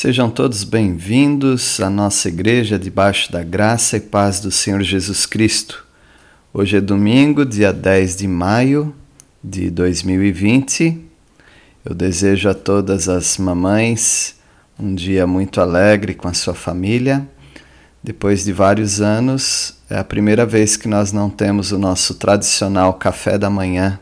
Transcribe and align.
Sejam 0.00 0.30
todos 0.30 0.62
bem-vindos 0.62 1.80
à 1.80 1.90
nossa 1.90 2.28
igreja 2.28 2.78
debaixo 2.78 3.32
da 3.32 3.42
graça 3.42 3.96
e 3.96 4.00
paz 4.00 4.38
do 4.38 4.48
Senhor 4.48 4.80
Jesus 4.80 5.26
Cristo. 5.26 5.84
Hoje 6.54 6.76
é 6.76 6.80
domingo, 6.80 7.44
dia 7.44 7.72
10 7.72 8.14
de 8.14 8.28
maio 8.28 8.94
de 9.42 9.68
2020. 9.70 11.04
Eu 11.84 11.96
desejo 11.96 12.48
a 12.48 12.54
todas 12.54 13.08
as 13.08 13.38
mamães 13.38 14.36
um 14.78 14.94
dia 14.94 15.26
muito 15.26 15.60
alegre 15.60 16.14
com 16.14 16.28
a 16.28 16.32
sua 16.32 16.54
família. 16.54 17.28
Depois 18.00 18.44
de 18.44 18.52
vários 18.52 19.00
anos, 19.00 19.78
é 19.90 19.98
a 19.98 20.04
primeira 20.04 20.46
vez 20.46 20.76
que 20.76 20.86
nós 20.86 21.10
não 21.10 21.28
temos 21.28 21.72
o 21.72 21.78
nosso 21.78 22.14
tradicional 22.14 22.94
café 22.94 23.36
da 23.36 23.50
manhã 23.50 23.98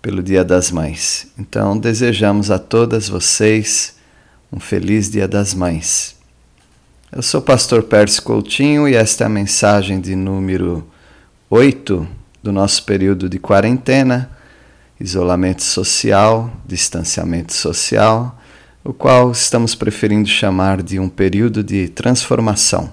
pelo 0.00 0.22
Dia 0.22 0.42
das 0.42 0.70
Mães. 0.70 1.30
Então, 1.38 1.76
desejamos 1.76 2.50
a 2.50 2.58
todas 2.58 3.10
vocês 3.10 3.95
um 4.52 4.60
feliz 4.60 5.10
Dia 5.10 5.26
das 5.26 5.54
Mães. 5.54 6.16
Eu 7.10 7.22
sou 7.22 7.40
o 7.40 7.44
pastor 7.44 7.82
Pércio 7.82 8.22
Coutinho 8.22 8.88
e 8.88 8.94
esta 8.94 9.24
é 9.24 9.26
a 9.26 9.30
mensagem 9.30 10.00
de 10.00 10.14
número 10.14 10.86
8 11.50 12.06
do 12.42 12.52
nosso 12.52 12.84
período 12.84 13.28
de 13.28 13.38
quarentena, 13.38 14.30
isolamento 15.00 15.62
social, 15.62 16.50
distanciamento 16.66 17.52
social, 17.54 18.40
o 18.84 18.92
qual 18.92 19.32
estamos 19.32 19.74
preferindo 19.74 20.28
chamar 20.28 20.82
de 20.82 20.98
um 20.98 21.08
período 21.08 21.62
de 21.62 21.88
transformação. 21.88 22.92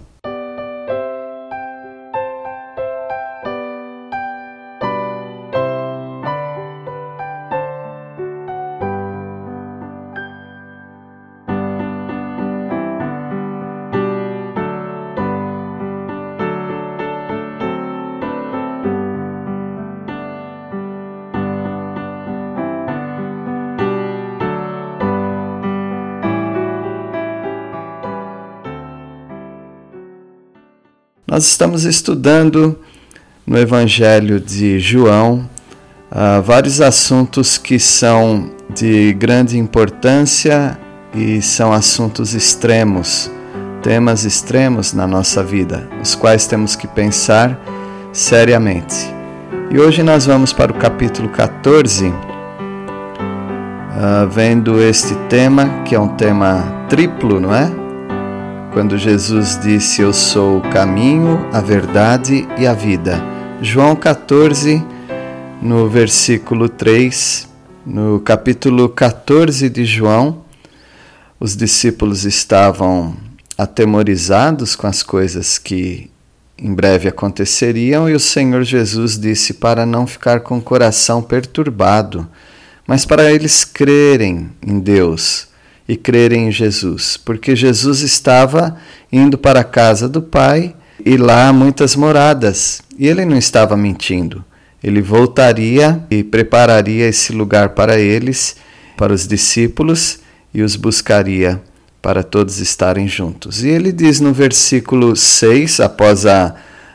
Nós 31.34 31.46
estamos 31.48 31.84
estudando 31.84 32.78
no 33.44 33.58
Evangelho 33.58 34.40
de 34.40 34.80
João 34.80 35.50
uh, 36.12 36.40
vários 36.44 36.80
assuntos 36.80 37.58
que 37.58 37.80
são 37.80 38.52
de 38.70 39.12
grande 39.14 39.58
importância 39.58 40.78
e 41.12 41.42
são 41.42 41.74
assuntos 41.74 42.36
extremos, 42.36 43.32
temas 43.82 44.26
extremos 44.26 44.94
na 44.94 45.08
nossa 45.08 45.44
vida, 45.44 45.90
os 46.00 46.14
quais 46.14 46.46
temos 46.46 46.76
que 46.76 46.86
pensar 46.86 47.60
seriamente. 48.12 48.96
E 49.72 49.80
hoje 49.80 50.04
nós 50.04 50.28
vamos 50.28 50.54
para 50.54 50.72
o 50.72 50.76
capítulo 50.76 51.30
14, 51.30 52.10
uh, 52.10 52.14
ah, 53.90 54.28
vendo 54.32 54.80
este 54.80 55.16
tema, 55.30 55.82
que 55.84 55.96
é 55.96 56.00
um 56.00 56.10
tema 56.10 56.86
triplo, 56.88 57.40
não 57.40 57.52
é? 57.56 57.83
Quando 58.74 58.98
Jesus 58.98 59.58
disse: 59.62 60.02
Eu 60.02 60.12
sou 60.12 60.58
o 60.58 60.70
caminho, 60.70 61.48
a 61.54 61.62
verdade 61.62 62.48
e 62.58 62.66
a 62.66 62.74
vida. 62.74 63.24
João 63.62 63.96
14, 63.96 64.84
no 65.62 65.88
versículo 65.88 66.68
3, 66.68 67.48
no 67.86 68.20
capítulo 68.20 68.90
14 68.90 69.70
de 69.70 69.86
João, 69.86 70.44
os 71.40 71.56
discípulos 71.56 72.26
estavam 72.26 73.16
atemorizados 73.58 74.76
com 74.76 74.88
as 74.88 75.04
coisas 75.04 75.60
que 75.60 76.10
em 76.58 76.74
breve 76.74 77.08
aconteceriam 77.08 78.10
e 78.10 78.14
o 78.14 78.20
Senhor 78.20 78.64
Jesus 78.64 79.20
disse 79.20 79.54
para 79.54 79.86
não 79.86 80.08
ficar 80.08 80.40
com 80.40 80.58
o 80.58 80.62
coração 80.62 81.22
perturbado, 81.22 82.28
mas 82.88 83.06
para 83.06 83.32
eles 83.32 83.64
crerem 83.64 84.50
em 84.66 84.80
Deus 84.80 85.53
e 85.88 85.96
crerem 85.96 86.48
em 86.48 86.52
Jesus, 86.52 87.18
porque 87.18 87.56
Jesus 87.56 88.02
estava 88.02 88.78
indo 89.12 89.38
para 89.38 89.62
a 89.62 89.66
casa 89.66 90.08
do 90.08 90.22
Pai 90.22 90.76
e 91.06 91.18
lá 91.18 91.52
muitas 91.52 91.96
moradas, 91.96 92.82
e 92.98 93.08
ele 93.08 93.26
não 93.26 93.38
estava 93.38 93.76
mentindo. 93.76 94.44
Ele 94.82 95.02
voltaria 95.02 96.04
e 96.10 96.24
prepararia 96.24 97.08
esse 97.08 97.32
lugar 97.34 97.70
para 97.70 98.00
eles, 98.00 98.56
para 98.98 99.14
os 99.14 99.28
discípulos, 99.28 100.20
e 100.54 100.62
os 100.62 100.76
buscaria 100.76 101.62
para 102.02 102.22
todos 102.22 102.60
estarem 102.60 103.08
juntos. 103.08 103.64
E 103.64 103.70
ele 103.70 103.92
diz 103.92 104.20
no 104.20 104.34
versículo 104.34 105.16
6, 105.16 105.80
após 105.80 106.26
a, 106.26 106.54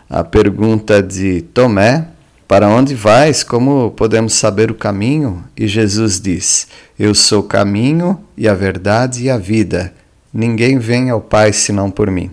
a 0.08 0.22
pergunta 0.22 1.02
de 1.02 1.42
Tomé, 1.54 2.08
para 2.48 2.66
onde 2.66 2.94
vais? 2.94 3.44
Como 3.44 3.90
podemos 3.90 4.32
saber 4.32 4.70
o 4.70 4.74
caminho? 4.74 5.44
E 5.54 5.68
Jesus 5.68 6.18
diz: 6.18 6.66
Eu 6.98 7.14
sou 7.14 7.40
o 7.40 7.46
caminho 7.46 8.18
e 8.36 8.48
a 8.48 8.54
verdade 8.54 9.24
e 9.24 9.30
a 9.30 9.36
vida. 9.36 9.92
Ninguém 10.32 10.78
vem 10.78 11.10
ao 11.10 11.20
Pai 11.20 11.52
senão 11.52 11.90
por 11.90 12.10
mim. 12.10 12.30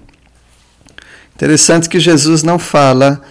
Interessante 1.36 1.90
que 1.90 2.00
Jesus 2.00 2.44
não 2.44 2.58
fala 2.58 3.22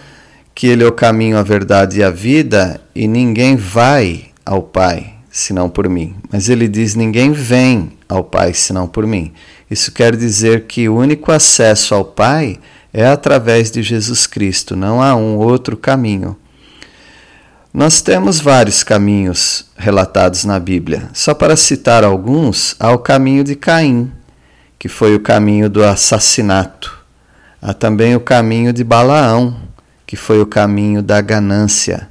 que 0.53 0.67
Ele 0.67 0.83
é 0.83 0.87
o 0.87 0.91
caminho, 0.91 1.37
a 1.37 1.43
verdade 1.43 1.99
e 1.99 2.03
a 2.03 2.11
vida 2.11 2.79
e 2.93 3.07
ninguém 3.07 3.55
vai 3.55 4.25
ao 4.45 4.61
Pai 4.61 5.15
senão 5.31 5.67
por 5.67 5.89
mim. 5.89 6.15
Mas 6.31 6.49
Ele 6.49 6.67
diz: 6.67 6.93
Ninguém 6.93 7.31
vem 7.31 7.93
ao 8.07 8.23
Pai 8.23 8.53
senão 8.53 8.87
por 8.87 9.07
mim. 9.07 9.33
Isso 9.71 9.91
quer 9.91 10.15
dizer 10.15 10.65
que 10.67 10.87
o 10.87 10.97
único 10.97 11.31
acesso 11.31 11.95
ao 11.95 12.05
Pai 12.05 12.59
é 12.93 13.07
através 13.07 13.71
de 13.71 13.81
Jesus 13.81 14.27
Cristo, 14.27 14.75
não 14.75 15.01
há 15.01 15.15
um 15.15 15.35
outro 15.37 15.75
caminho. 15.75 16.37
Nós 17.75 18.01
temos 18.01 18.39
vários 18.39 18.83
caminhos 18.83 19.65
relatados 19.75 20.45
na 20.45 20.57
Bíblia. 20.57 21.09
Só 21.13 21.33
para 21.33 21.57
citar 21.57 22.05
alguns, 22.05 22.73
há 22.79 22.89
o 22.93 22.99
caminho 22.99 23.43
de 23.43 23.53
Caim, 23.53 24.09
que 24.79 24.87
foi 24.87 25.13
o 25.13 25.19
caminho 25.19 25.69
do 25.69 25.83
assassinato. 25.83 26.97
Há 27.61 27.73
também 27.73 28.15
o 28.15 28.21
caminho 28.21 28.71
de 28.71 28.81
Balaão, 28.81 29.57
que 30.07 30.15
foi 30.15 30.39
o 30.39 30.45
caminho 30.45 31.03
da 31.03 31.19
ganância. 31.19 32.09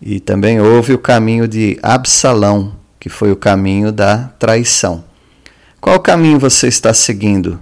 E 0.00 0.18
também 0.18 0.60
houve 0.60 0.92
o 0.94 0.98
caminho 0.98 1.46
de 1.46 1.78
Absalão, 1.80 2.74
que 2.98 3.08
foi 3.08 3.30
o 3.30 3.36
caminho 3.36 3.92
da 3.92 4.32
traição. 4.36 5.04
Qual 5.80 6.00
caminho 6.00 6.40
você 6.40 6.66
está 6.66 6.92
seguindo? 6.92 7.60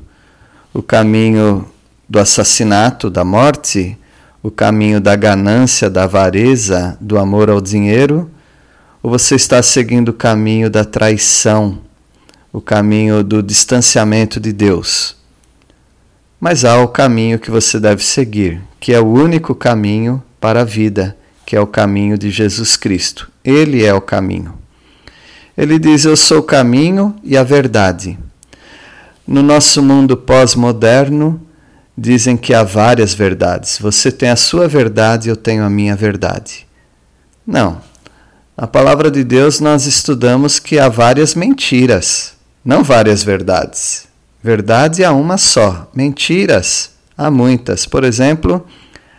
O 0.73 0.83
caminho 0.83 1.71
do 2.09 2.19
assassinato, 2.19 3.11
da 3.11 3.27
morte? 3.27 3.99
O 4.43 4.51
caminho 4.51 5.01
da 5.01 5.15
ganância, 5.17 5.91
da 5.91 6.05
avareza, 6.05 6.97
do 7.01 7.19
amor 7.19 7.51
ao 7.51 7.61
dinheiro? 7.61 8.31
Ou 9.03 9.11
você 9.11 9.35
está 9.35 9.63
seguindo 9.63 10.11
o 10.11 10.15
caminho 10.15 10.71
da 10.71 10.85
traição, 10.85 11.79
o 12.53 12.61
caminho 12.61 13.23
do 13.23 13.43
distanciamento 13.43 14.41
de 14.41 14.53
Deus? 14.53 15.17
Mas 16.41 16.65
há 16.65 16.81
o 16.81 16.89
caminho 16.89 17.39
que 17.39 17.51
você 17.51 17.79
deve 17.79 18.03
seguir, 18.03 18.61
que 18.79 18.93
é 18.95 19.01
o 19.01 19.07
único 19.07 19.55
caminho 19.55 20.23
para 20.41 20.63
a 20.63 20.65
vida, 20.65 21.17
que 21.45 21.55
é 21.55 21.61
o 21.61 21.67
caminho 21.67 22.17
de 22.17 22.31
Jesus 22.31 22.77
Cristo. 22.77 23.31
Ele 23.45 23.85
é 23.85 23.93
o 23.93 24.01
caminho. 24.01 24.55
Ele 25.57 25.79
diz: 25.79 26.07
Eu 26.07 26.17
sou 26.17 26.39
o 26.39 26.43
caminho 26.43 27.15
e 27.23 27.37
a 27.37 27.43
verdade. 27.43 28.19
No 29.27 29.43
nosso 29.43 29.83
mundo 29.83 30.17
pós-moderno, 30.17 31.41
dizem 32.01 32.35
que 32.35 32.55
há 32.55 32.63
várias 32.63 33.13
verdades. 33.13 33.79
Você 33.79 34.11
tem 34.11 34.31
a 34.31 34.37
sua 34.37 34.67
verdade, 34.67 35.29
eu 35.29 35.37
tenho 35.37 35.63
a 35.63 35.69
minha 35.69 35.95
verdade. 35.95 36.67
Não. 37.47 37.83
Na 38.57 38.67
palavra 38.67 39.11
de 39.11 39.23
Deus 39.23 39.61
nós 39.61 39.85
estudamos 39.85 40.59
que 40.59 40.79
há 40.79 40.89
várias 40.89 41.35
mentiras, 41.35 42.35
não 42.65 42.83
várias 42.83 43.23
verdades. 43.23 44.09
Verdade 44.43 45.05
há 45.05 45.13
uma 45.13 45.37
só, 45.37 45.91
mentiras 45.95 46.93
há 47.17 47.31
muitas. 47.31 47.85
Por 47.85 48.03
exemplo, 48.03 48.67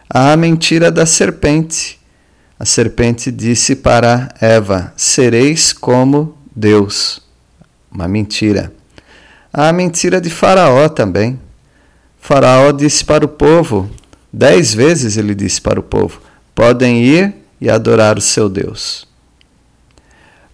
há 0.10 0.31
a 0.31 0.38
mentira 0.38 0.92
da 0.92 1.06
serpente. 1.06 2.00
A 2.60 2.66
serpente 2.66 3.31
disse 3.31 3.75
para 3.75 4.34
Eva: 4.42 4.92
Sereis 4.98 5.72
como 5.72 6.36
Deus. 6.56 7.22
Uma 7.92 8.07
mentira. 8.07 8.74
Há 9.54 9.69
a 9.69 9.74
mentira 9.74 10.19
de 10.19 10.31
Faraó 10.31 10.89
também. 10.89 11.39
Faraó 12.22 12.72
disse 12.72 13.04
para 13.04 13.26
o 13.26 13.28
povo, 13.28 13.90
dez 14.32 14.74
vezes 14.74 15.18
ele 15.18 15.34
disse 15.34 15.60
para 15.60 15.80
o 15.80 15.84
povo: 15.84 16.22
podem 16.56 17.04
ir 17.04 17.34
e 17.60 17.70
adorar 17.70 18.18
o 18.18 18.22
seu 18.22 18.48
Deus. 18.48 19.08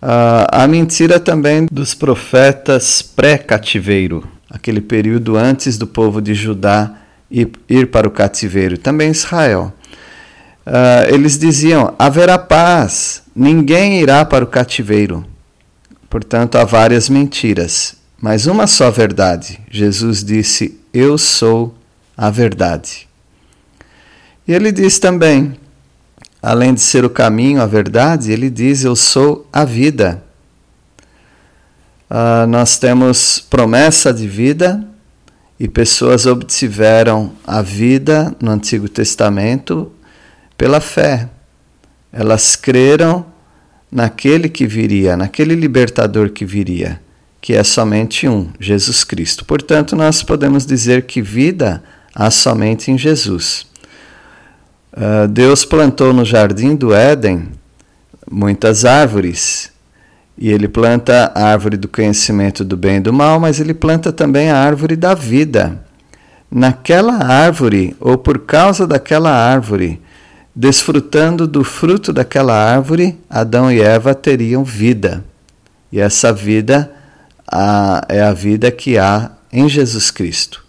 Ah, 0.02 0.64
a 0.64 0.68
mentira 0.68 1.19
também 1.19 1.68
dos 1.69 1.94
profetas 1.94 3.02
pré-cativeiro, 3.02 4.25
aquele 4.50 4.80
período 4.80 5.36
antes 5.36 5.78
do 5.78 5.86
povo 5.86 6.22
de 6.22 6.34
Judá 6.34 6.96
ir, 7.30 7.52
ir 7.69 7.88
para 7.88 8.08
o 8.08 8.12
cativeiro, 8.12 8.78
também 8.78 9.12
Israel. 9.12 9.74
Ah, 10.66 11.06
eles 11.10 11.38
diziam: 11.38 11.94
haverá 12.00 12.38
paz, 12.40 13.24
ninguém 13.36 14.00
irá 14.02 14.24
para 14.24 14.44
o 14.44 14.48
cativeiro. 14.48 15.25
Portanto, 16.10 16.56
há 16.56 16.64
várias 16.64 17.10
mentiras. 17.10 17.98
mas 18.19 18.48
uma 18.48 18.68
só 18.68 18.90
verdade. 18.90 19.60
Jesus 19.69 20.24
disse: 20.24 20.80
Eu 20.99 21.15
sou 21.15 21.75
a 22.17 22.31
verdade. 22.31 23.07
E 24.47 24.51
ele 24.51 24.71
diz 24.71 24.97
também: 24.97 25.53
além 26.41 26.73
de 26.73 26.81
ser 26.81 27.05
o 27.05 27.09
caminho, 27.09 27.61
a 27.61 27.67
verdade, 27.67 28.31
ele 28.31 28.49
diz: 28.49 28.83
Eu 28.83 28.95
sou 28.95 29.47
a 29.53 29.63
vida. 29.63 30.23
Uh, 32.09 32.47
nós 32.47 32.79
temos 32.79 33.39
promessa 33.39 34.11
de 34.11 34.27
vida 34.27 34.83
e 35.59 35.67
pessoas 35.67 36.25
obtiveram 36.25 37.31
a 37.45 37.61
vida 37.61 38.35
no 38.41 38.49
Antigo 38.49 38.89
Testamento 38.89 39.91
pela 40.57 40.81
fé. 40.81 41.29
Elas 42.11 42.55
creram 42.55 43.23
naquele 43.91 44.49
que 44.49 44.65
viria, 44.65 45.15
naquele 45.15 45.53
libertador 45.53 46.31
que 46.31 46.44
viria, 46.44 46.99
que 47.47 47.53
é 47.53 47.63
somente 47.63 48.27
um, 48.27 48.49
Jesus 48.59 49.05
Cristo. 49.05 49.45
Portanto, 49.45 49.95
nós 49.95 50.21
podemos 50.21 50.65
dizer 50.65 51.03
que 51.03 51.21
vida 51.21 51.81
há 52.13 52.29
somente 52.29 52.91
em 52.91 52.97
Jesus. 52.97 53.65
Uh, 54.91 55.29
Deus 55.29 55.63
plantou 55.63 56.11
no 56.11 56.25
jardim 56.25 56.75
do 56.75 56.94
Éden 56.94 57.47
muitas 58.29 58.83
árvores. 58.83 59.71
E 60.38 60.49
ele 60.49 60.67
planta 60.67 61.31
a 61.33 61.45
árvore 61.45 61.77
do 61.77 61.88
conhecimento 61.88 62.65
do 62.65 62.75
bem 62.75 62.97
e 62.97 62.99
do 62.99 63.13
mal, 63.13 63.39
mas 63.39 63.61
ele 63.61 63.73
planta 63.73 64.11
também 64.11 64.49
a 64.49 64.57
árvore 64.57 64.97
da 64.97 65.13
vida. 65.13 65.81
Naquela 66.51 67.13
árvore, 67.23 67.95
ou 68.01 68.17
por 68.17 68.39
causa 68.39 68.85
daquela 68.85 69.31
árvore, 69.31 70.01
desfrutando 70.53 71.47
do 71.47 71.63
fruto 71.63 72.11
daquela 72.11 72.53
árvore, 72.53 73.17
Adão 73.29 73.71
e 73.71 73.79
Eva 73.79 74.13
teriam 74.13 74.65
vida. 74.65 75.23
E 75.89 75.97
essa 76.01 76.33
vida 76.33 76.96
a, 77.51 78.05
é 78.09 78.21
a 78.21 78.33
vida 78.33 78.71
que 78.71 78.97
há 78.97 79.31
em 79.51 79.69
Jesus 79.69 80.11
Cristo. 80.11 80.65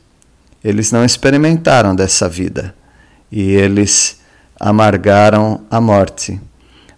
Eles 0.63 0.93
não 0.93 1.05
experimentaram 1.05 1.95
dessa 1.95 2.29
vida 2.29 2.75
e 3.31 3.53
eles 3.53 4.21
amargaram 4.59 5.63
a 5.71 5.81
morte. 5.81 6.41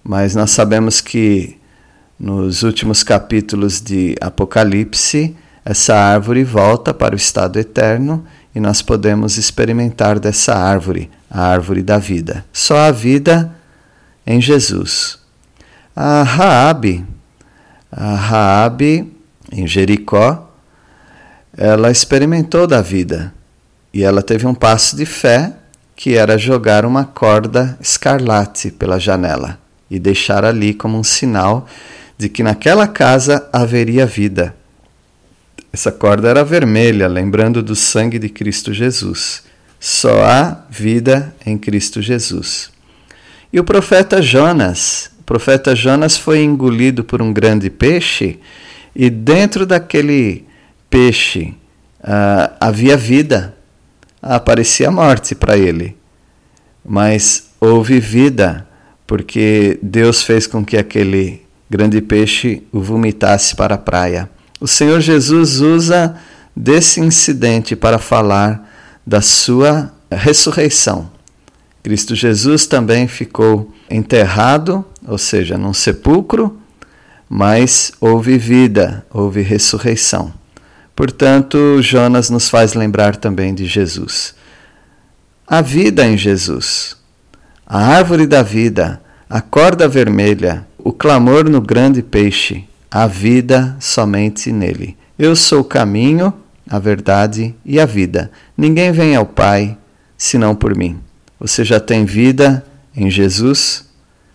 Mas 0.03 0.35
nós 0.35 0.51
sabemos 0.51 1.01
que 1.01 1.59
nos 2.19 2.63
últimos 2.63 3.03
capítulos 3.03 3.81
de 3.81 4.15
Apocalipse, 4.21 5.37
essa 5.65 5.95
árvore 5.95 6.45
volta 6.45 6.93
para 6.93 7.15
o 7.15 7.19
estado 7.19 7.59
eterno 7.59 8.25
e 8.55 8.61
nós 8.61 8.83
podemos 8.83 9.37
experimentar 9.37 10.19
dessa 10.19 10.55
árvore, 10.55 11.11
a 11.31 11.43
árvore 11.43 11.83
da 11.83 11.99
vida. 11.99 12.45
Só 12.53 12.77
a 12.77 12.91
vida 12.91 13.55
em 14.27 14.41
Jesus. 14.41 15.19
A 15.95 16.23
Raabe, 16.23 17.05
a 17.91 18.15
Raabe 18.15 19.20
em 19.51 19.67
Jericó, 19.67 20.51
ela 21.57 21.91
experimentou 21.91 22.67
da 22.67 22.81
vida 22.81 23.35
e 23.93 24.03
ela 24.03 24.23
teve 24.23 24.47
um 24.47 24.55
passo 24.55 24.97
de 24.97 25.05
fé 25.05 25.53
que 25.97 26.17
era 26.17 26.39
jogar 26.39 26.85
uma 26.85 27.05
corda 27.05 27.77
escarlate 27.81 28.71
pela 28.71 28.99
janela 28.99 29.59
e 29.91 29.99
deixar 29.99 30.45
ali 30.45 30.73
como 30.73 30.99
um 30.99 31.03
sinal 31.03 31.67
de 32.17 32.29
que 32.29 32.43
naquela 32.43 32.87
casa 32.87 33.49
haveria 33.53 34.07
vida. 34.07 34.55
Essa 35.73 35.93
corda 35.93 36.29
era 36.29 36.45
vermelha, 36.45 37.07
lembrando 37.09 37.63
do 37.63 37.77
sangue 37.77 38.19
de 38.19 38.29
Cristo 38.29 38.73
Jesus. 38.73 39.43
Só 39.79 40.23
há 40.23 40.65
vida 40.69 41.35
em 41.45 41.57
Cristo 41.57 42.03
Jesus. 42.03 42.71
E 43.53 43.59
o 43.59 43.65
profeta 43.65 44.21
Jonas, 44.21 45.11
o 45.21 45.23
profeta 45.23 45.75
Jonas 45.75 46.17
foi 46.17 46.43
engolido 46.43 47.03
por 47.03 47.23
um 47.23 47.33
grande 47.33 47.71
peixe 47.71 48.39
e 48.95 49.09
dentro 49.09 49.65
daquele 49.65 50.45
peixe 50.89 51.55
uh, 52.01 52.55
havia 52.61 52.97
vida. 52.97 53.55
Aparecia 54.23 54.91
morte 54.91 55.35
para 55.35 55.57
ele, 55.57 55.97
mas 56.85 57.51
houve 57.59 57.99
vida, 57.99 58.69
porque 59.07 59.79
Deus 59.83 60.23
fez 60.23 60.47
com 60.47 60.65
que 60.65 60.77
aquele 60.77 61.43
grande 61.71 62.03
peixe 62.03 62.63
o 62.71 62.81
vomitasse 62.81 63.57
para 63.57 63.77
a 63.77 63.79
praia. 63.79 64.29
O 64.61 64.69
Senhor 64.69 65.01
Jesus 65.01 65.61
usa 65.61 66.17
desse 66.55 67.01
incidente 67.01 67.75
para 67.75 67.99
falar 67.99 68.69
da 69.07 69.23
sua 69.23 69.91
ressurreição. 70.11 71.11
Cristo 71.83 72.15
Jesus 72.15 72.67
também 72.67 73.09
ficou 73.09 73.73
enterrado, 73.89 74.85
ou 75.07 75.17
seja, 75.17 75.57
num 75.57 75.73
sepulcro, 75.73 76.60
mas 77.33 77.93
houve 78.01 78.37
vida, 78.37 79.07
houve 79.09 79.41
ressurreição. 79.41 80.35
Portanto, 80.97 81.81
Jonas 81.81 82.29
nos 82.29 82.49
faz 82.49 82.75
lembrar 82.75 83.15
também 83.15 83.55
de 83.55 83.67
Jesus. 83.67 84.35
A 85.47 85.61
vida 85.61 86.05
em 86.05 86.19
Jesus, 86.19 86.97
a 87.65 87.79
árvore 87.79 88.27
da 88.27 88.43
vida, 88.43 89.01
a 89.29 89.41
corda 89.41 89.87
vermelha, 89.87 90.67
o 90.77 90.93
clamor 90.93 91.49
no 91.49 91.61
grande 91.61 92.03
peixe, 92.03 92.65
a 92.91 93.07
vida 93.07 93.77
somente 93.79 94.51
nele. 94.51 94.97
Eu 95.17 95.37
sou 95.37 95.61
o 95.61 95.65
caminho, 95.65 96.35
a 96.69 96.81
verdade 96.81 97.55
e 97.65 97.79
a 97.79 97.87
vida. 97.87 98.29
Ninguém 98.57 98.91
vem 98.91 99.15
ao 99.15 99.25
Pai 99.25 99.79
senão 100.19 100.53
por 100.53 100.77
mim. 100.77 100.99
Você 101.39 101.65
já 101.65 101.79
tem 101.79 102.05
vida 102.05 102.65
em 102.95 103.09
Jesus? 103.09 103.89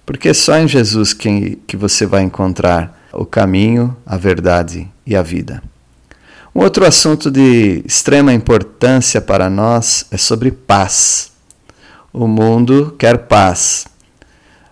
Porque 0.06 0.30
é 0.30 0.34
só 0.34 0.58
em 0.58 0.68
Jesus 0.68 1.14
que, 1.14 1.58
que 1.68 1.76
você 1.76 2.06
vai 2.06 2.22
encontrar 2.22 3.08
o 3.12 3.26
caminho, 3.26 3.96
a 4.06 4.18
verdade 4.18 4.88
e 5.06 5.16
a 5.16 5.22
vida. 5.22 5.64
Um 6.54 6.62
outro 6.62 6.86
assunto 6.86 7.32
de 7.32 7.82
extrema 7.86 8.34
importância 8.34 9.20
para 9.20 9.50
nós 9.50 10.06
é 10.12 10.18
sobre 10.18 10.52
paz. 10.52 11.32
O 12.14 12.28
mundo 12.28 12.96
quer 12.98 13.18
paz. 13.18 13.88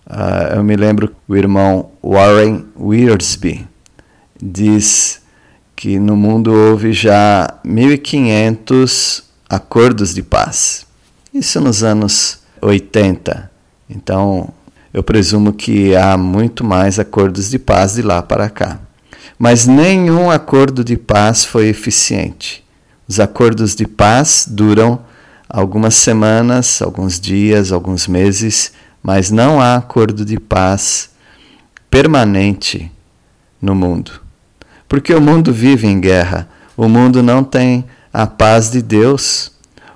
Uh, 0.05 0.55
eu 0.57 0.63
me 0.63 0.75
lembro 0.75 1.13
o 1.27 1.35
irmão 1.35 1.91
Warren 2.03 2.65
Wiersbe 2.77 3.67
diz 4.43 5.21
que 5.75 5.97
no 5.97 6.17
mundo 6.17 6.51
houve 6.53 6.91
já 6.91 7.59
1500 7.63 9.23
acordos 9.49 10.13
de 10.13 10.21
paz. 10.21 10.85
Isso 11.33 11.61
nos 11.61 11.83
anos 11.83 12.39
80. 12.61 13.49
Então, 13.89 14.53
eu 14.93 15.01
presumo 15.03 15.51
que 15.51 15.95
há 15.95 16.17
muito 16.17 16.63
mais 16.63 16.99
acordos 16.99 17.49
de 17.49 17.57
paz 17.57 17.93
de 17.95 18.01
lá 18.01 18.21
para 18.21 18.49
cá. 18.49 18.79
Mas 19.39 19.65
nenhum 19.65 20.29
acordo 20.29 20.83
de 20.83 20.95
paz 20.95 21.43
foi 21.43 21.67
eficiente. 21.67 22.63
Os 23.07 23.19
acordos 23.19 23.75
de 23.75 23.87
paz 23.87 24.45
duram 24.47 24.99
algumas 25.49 25.95
semanas, 25.95 26.81
alguns 26.81 27.19
dias, 27.19 27.71
alguns 27.71 28.07
meses 28.07 28.71
mas 29.03 29.29
não 29.29 29.59
há 29.59 29.75
acordo 29.75 30.23
de 30.23 30.39
paz 30.39 31.09
permanente 31.91 32.89
no 33.61 33.75
mundo. 33.75 34.21
Porque 34.87 35.13
o 35.13 35.19
mundo 35.19 35.51
vive 35.51 35.85
em 35.85 35.99
guerra, 35.99 36.47
o 36.77 36.87
mundo 36.87 37.21
não 37.21 37.43
tem 37.43 37.83
a 38.13 38.25
paz 38.25 38.71
de 38.71 38.81
Deus, 38.81 39.51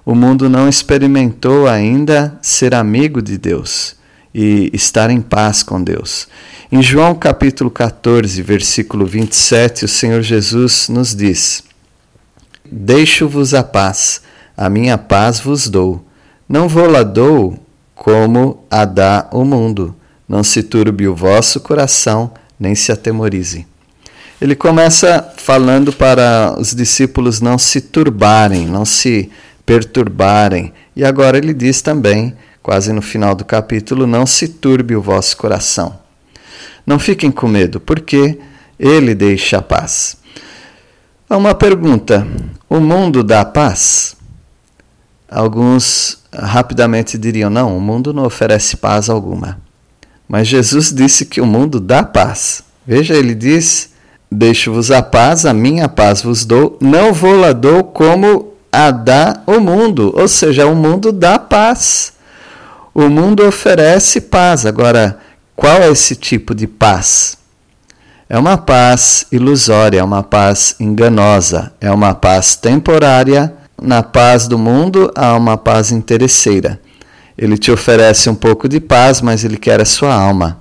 o 0.05 0.13
mundo 0.13 0.49
não 0.49 0.67
experimentou 0.67 1.67
ainda 1.67 2.37
ser 2.41 2.75
amigo 2.75 3.21
de 3.21 3.37
Deus 3.37 3.95
e 4.37 4.69
estar 4.71 5.09
em 5.09 5.19
paz 5.19 5.63
com 5.63 5.83
Deus. 5.83 6.27
Em 6.71 6.79
João 6.79 7.15
capítulo 7.15 7.71
14, 7.71 8.39
versículo 8.43 9.03
27, 9.03 9.85
o 9.85 9.87
Senhor 9.87 10.21
Jesus 10.21 10.89
nos 10.89 11.15
diz: 11.15 11.63
Deixo-vos 12.71 13.55
a 13.55 13.63
paz, 13.63 14.21
a 14.55 14.69
minha 14.69 14.95
paz 14.95 15.39
vos 15.39 15.67
dou. 15.67 16.05
Não 16.47 16.69
vou 16.69 16.87
lá 16.87 17.01
dou 17.01 17.57
como 17.95 18.63
a 18.69 18.85
dá 18.85 19.27
o 19.33 19.43
mundo. 19.43 19.95
Não 20.29 20.43
se 20.43 20.61
turbe 20.61 21.07
o 21.07 21.15
vosso 21.15 21.59
coração, 21.59 22.31
nem 22.59 22.75
se 22.75 22.91
atemorize. 22.91 23.65
Ele 24.39 24.55
começa 24.55 25.33
falando 25.37 25.91
para 25.91 26.55
os 26.59 26.75
discípulos 26.75 27.41
não 27.41 27.57
se 27.57 27.81
turbarem, 27.81 28.67
não 28.67 28.85
se 28.85 29.31
perturbarem. 29.65 30.71
E 30.95 31.03
agora 31.03 31.39
ele 31.39 31.55
diz 31.55 31.81
também, 31.81 32.35
quase 32.67 32.91
no 32.91 33.01
final 33.01 33.33
do 33.33 33.45
capítulo, 33.45 34.05
não 34.05 34.25
se 34.25 34.49
turbe 34.49 34.93
o 34.93 35.01
vosso 35.01 35.37
coração. 35.37 35.97
Não 36.85 36.99
fiquem 36.99 37.31
com 37.31 37.47
medo, 37.47 37.79
porque 37.79 38.37
ele 38.77 39.15
deixa 39.15 39.59
a 39.59 39.61
paz. 39.61 40.17
Há 41.29 41.37
uma 41.37 41.55
pergunta: 41.55 42.27
o 42.69 42.81
mundo 42.81 43.23
dá 43.23 43.45
paz? 43.45 44.17
Alguns 45.31 46.17
rapidamente 46.33 47.17
diriam: 47.17 47.49
não, 47.49 47.77
o 47.77 47.79
mundo 47.79 48.11
não 48.11 48.25
oferece 48.25 48.75
paz 48.75 49.09
alguma. 49.09 49.61
Mas 50.27 50.49
Jesus 50.49 50.91
disse 50.91 51.25
que 51.25 51.39
o 51.39 51.45
mundo 51.45 51.79
dá 51.79 52.03
paz. 52.03 52.63
Veja, 52.85 53.15
ele 53.15 53.33
diz: 53.33 53.91
Deixo-vos 54.29 54.91
a 54.91 55.01
paz, 55.01 55.45
a 55.45 55.53
minha 55.53 55.87
paz 55.87 56.21
vos 56.21 56.43
dou, 56.43 56.77
não 56.81 57.13
vou 57.13 57.39
lá 57.39 57.53
dou 57.53 57.85
como 57.85 58.51
a 58.69 58.91
dá 58.91 59.41
o 59.47 59.57
mundo. 59.61 60.13
Ou 60.17 60.27
seja, 60.27 60.67
o 60.67 60.75
mundo 60.75 61.13
dá 61.13 61.39
paz. 61.39 62.16
O 62.97 63.09
mundo 63.09 63.47
oferece 63.47 64.19
paz. 64.19 64.65
Agora, 64.65 65.19
qual 65.55 65.77
é 65.83 65.91
esse 65.91 66.15
tipo 66.15 66.55
de 66.55 66.65
paz? 66.65 67.37
é 68.29 68.37
uma 68.37 68.57
paz 68.57 69.25
ilusória, 69.31 69.99
é 69.99 70.03
uma 70.03 70.21
paz 70.21 70.75
enganosa, 70.79 71.71
é 71.79 71.89
uma 71.91 72.13
paz 72.13 72.55
temporária. 72.55 73.53
Na 73.81 74.01
paz 74.01 74.47
do 74.47 74.57
mundo 74.57 75.11
há 75.15 75.35
uma 75.35 75.55
paz 75.55 75.91
interesseira. 75.91 76.79
Ele 77.37 77.57
te 77.57 77.71
oferece 77.71 78.29
um 78.29 78.35
pouco 78.35 78.67
de 78.67 78.79
paz, 78.79 79.21
mas 79.21 79.43
ele 79.43 79.55
quer 79.55 79.79
a 79.79 79.85
sua 79.85 80.13
alma. 80.13 80.59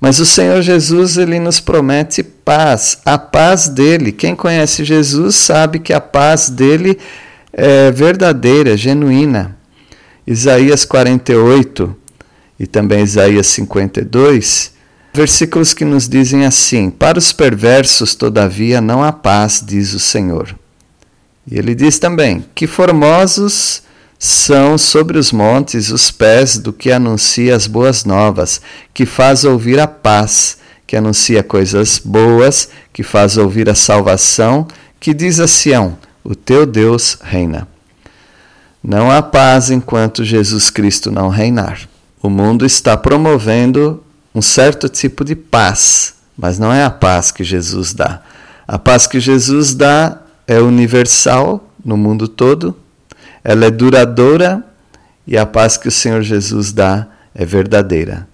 Mas 0.00 0.20
o 0.20 0.26
Senhor 0.26 0.62
Jesus, 0.62 1.16
ele 1.16 1.40
nos 1.40 1.58
promete 1.58 2.22
paz, 2.22 2.98
a 3.04 3.18
paz 3.18 3.68
dele. 3.68 4.12
Quem 4.12 4.36
conhece 4.36 4.84
Jesus 4.84 5.34
sabe 5.34 5.80
que 5.80 5.92
a 5.92 6.00
paz 6.00 6.48
dele 6.48 6.96
é 7.52 7.90
verdadeira, 7.90 8.76
genuína. 8.76 9.55
Isaías 10.26 10.84
48 10.84 11.94
e 12.58 12.66
também 12.66 13.02
Isaías 13.02 13.46
52, 13.46 14.72
versículos 15.14 15.72
que 15.72 15.84
nos 15.84 16.08
dizem 16.08 16.44
assim: 16.44 16.90
Para 16.90 17.18
os 17.18 17.32
perversos, 17.32 18.14
todavia, 18.14 18.80
não 18.80 19.04
há 19.04 19.12
paz, 19.12 19.62
diz 19.64 19.92
o 19.92 20.00
Senhor. 20.00 20.52
E 21.48 21.56
ele 21.56 21.76
diz 21.76 22.00
também: 22.00 22.44
Que 22.54 22.66
formosos 22.66 23.82
são 24.18 24.76
sobre 24.76 25.16
os 25.16 25.30
montes 25.30 25.90
os 25.90 26.10
pés 26.10 26.58
do 26.58 26.72
que 26.72 26.90
anuncia 26.90 27.54
as 27.54 27.68
boas 27.68 28.04
novas, 28.04 28.60
que 28.92 29.06
faz 29.06 29.44
ouvir 29.44 29.78
a 29.78 29.86
paz, 29.86 30.58
que 30.86 30.96
anuncia 30.96 31.42
coisas 31.44 32.00
boas, 32.04 32.68
que 32.92 33.04
faz 33.04 33.36
ouvir 33.36 33.68
a 33.68 33.76
salvação, 33.76 34.66
que 34.98 35.14
diz 35.14 35.38
a 35.38 35.46
Sião: 35.46 35.96
O 36.24 36.34
teu 36.34 36.66
Deus 36.66 37.16
reina. 37.22 37.75
Não 38.88 39.10
há 39.10 39.20
paz 39.20 39.68
enquanto 39.68 40.24
Jesus 40.24 40.70
Cristo 40.70 41.10
não 41.10 41.28
reinar. 41.28 41.88
O 42.22 42.30
mundo 42.30 42.64
está 42.64 42.96
promovendo 42.96 44.00
um 44.32 44.40
certo 44.40 44.88
tipo 44.88 45.24
de 45.24 45.34
paz, 45.34 46.14
mas 46.38 46.56
não 46.56 46.72
é 46.72 46.84
a 46.84 46.90
paz 46.90 47.32
que 47.32 47.42
Jesus 47.42 47.92
dá. 47.92 48.22
A 48.64 48.78
paz 48.78 49.08
que 49.08 49.18
Jesus 49.18 49.74
dá 49.74 50.22
é 50.46 50.60
universal 50.60 51.68
no 51.84 51.96
mundo 51.96 52.28
todo, 52.28 52.76
ela 53.42 53.66
é 53.66 53.72
duradoura 53.72 54.64
e 55.26 55.36
a 55.36 55.44
paz 55.44 55.76
que 55.76 55.88
o 55.88 55.92
Senhor 55.92 56.22
Jesus 56.22 56.72
dá 56.72 57.08
é 57.34 57.44
verdadeira. 57.44 58.28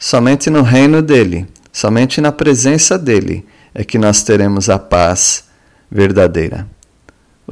Somente 0.00 0.50
no 0.50 0.62
reino 0.62 1.00
dele, 1.00 1.46
somente 1.72 2.20
na 2.20 2.32
presença 2.32 2.98
dele 2.98 3.46
é 3.72 3.84
que 3.84 3.98
nós 3.98 4.24
teremos 4.24 4.68
a 4.68 4.80
paz 4.80 5.44
verdadeira. 5.88 6.66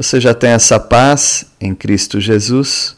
Você 0.03 0.19
já 0.19 0.33
tem 0.33 0.53
essa 0.53 0.81
paz 0.81 1.45
em 1.61 1.75
Cristo 1.75 2.19
Jesus? 2.19 2.97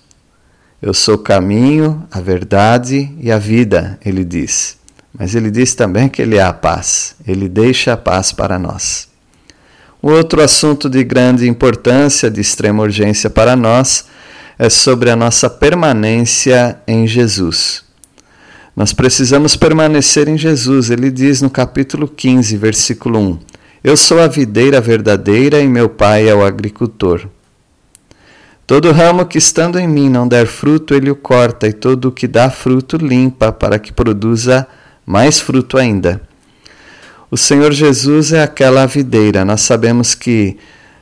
Eu 0.80 0.94
sou 0.94 1.16
o 1.16 1.18
caminho, 1.18 2.06
a 2.12 2.20
verdade 2.20 3.12
e 3.18 3.32
a 3.32 3.38
vida, 3.38 3.98
ele 4.04 4.24
diz. 4.24 4.78
Mas 5.12 5.34
ele 5.34 5.50
diz 5.50 5.74
também 5.74 6.08
que 6.08 6.22
ele 6.22 6.36
é 6.36 6.42
a 6.44 6.52
paz. 6.52 7.16
Ele 7.26 7.48
deixa 7.48 7.94
a 7.94 7.96
paz 7.96 8.30
para 8.30 8.56
nós. 8.56 9.08
O 10.00 10.12
outro 10.12 10.40
assunto 10.40 10.88
de 10.88 11.02
grande 11.02 11.48
importância, 11.48 12.30
de 12.30 12.40
extrema 12.40 12.84
urgência 12.84 13.28
para 13.28 13.56
nós, 13.56 14.04
é 14.56 14.70
sobre 14.70 15.10
a 15.10 15.16
nossa 15.16 15.50
permanência 15.50 16.78
em 16.86 17.04
Jesus. 17.04 17.82
Nós 18.76 18.92
precisamos 18.92 19.56
permanecer 19.56 20.28
em 20.28 20.38
Jesus. 20.38 20.88
Ele 20.88 21.10
diz 21.10 21.42
no 21.42 21.50
capítulo 21.50 22.06
15, 22.06 22.56
versículo 22.56 23.18
1: 23.18 23.38
Eu 23.84 23.96
sou 23.96 24.20
a 24.20 24.28
videira 24.28 24.80
verdadeira 24.80 25.60
e 25.60 25.66
meu 25.66 25.88
pai 25.88 26.28
é 26.28 26.34
o 26.34 26.44
agricultor. 26.44 27.26
Todo 28.64 28.92
ramo 28.92 29.26
que 29.26 29.38
estando 29.38 29.76
em 29.76 29.88
mim 29.88 30.08
não 30.08 30.28
der 30.28 30.46
fruto, 30.46 30.94
ele 30.94 31.10
o 31.10 31.16
corta, 31.16 31.66
e 31.66 31.72
todo 31.72 32.06
o 32.06 32.12
que 32.12 32.28
dá 32.28 32.48
fruto 32.48 32.96
limpa, 32.96 33.50
para 33.50 33.80
que 33.80 33.92
produza 33.92 34.68
mais 35.04 35.40
fruto 35.40 35.76
ainda. 35.76 36.22
O 37.28 37.36
Senhor 37.36 37.72
Jesus 37.72 38.32
é 38.32 38.40
aquela 38.40 38.86
videira. 38.86 39.44
Nós 39.44 39.62
sabemos 39.62 40.14
que 40.14 40.56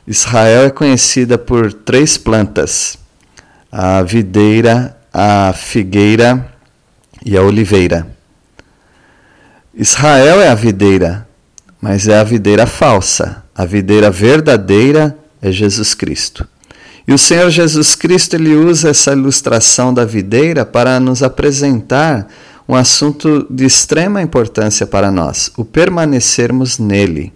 Israel 0.07 0.63
é 0.63 0.71
conhecida 0.71 1.37
por 1.37 1.71
três 1.71 2.17
plantas: 2.17 2.97
a 3.71 4.01
videira, 4.01 4.97
a 5.13 5.53
figueira 5.53 6.51
e 7.23 7.37
a 7.37 7.43
oliveira. 7.43 8.07
Israel 9.71 10.41
é 10.41 10.49
a 10.49 10.55
videira, 10.55 11.27
mas 11.81 12.07
é 12.07 12.19
a 12.19 12.23
videira 12.23 12.67
falsa. 12.67 13.43
A 13.55 13.65
videira 13.65 14.11
verdadeira 14.11 15.17
é 15.41 15.51
Jesus 15.51 15.93
Cristo. 15.93 16.47
E 17.07 17.13
o 17.13 17.17
Senhor 17.17 17.49
Jesus 17.49 17.95
Cristo 17.95 18.35
ele 18.35 18.55
usa 18.55 18.89
essa 18.89 19.11
ilustração 19.11 19.93
da 19.93 20.05
videira 20.05 20.63
para 20.63 20.99
nos 20.99 21.23
apresentar 21.23 22.27
um 22.69 22.75
assunto 22.75 23.45
de 23.49 23.65
extrema 23.65 24.21
importância 24.21 24.85
para 24.85 25.11
nós, 25.11 25.51
o 25.57 25.65
permanecermos 25.65 26.77
nele. 26.77 27.33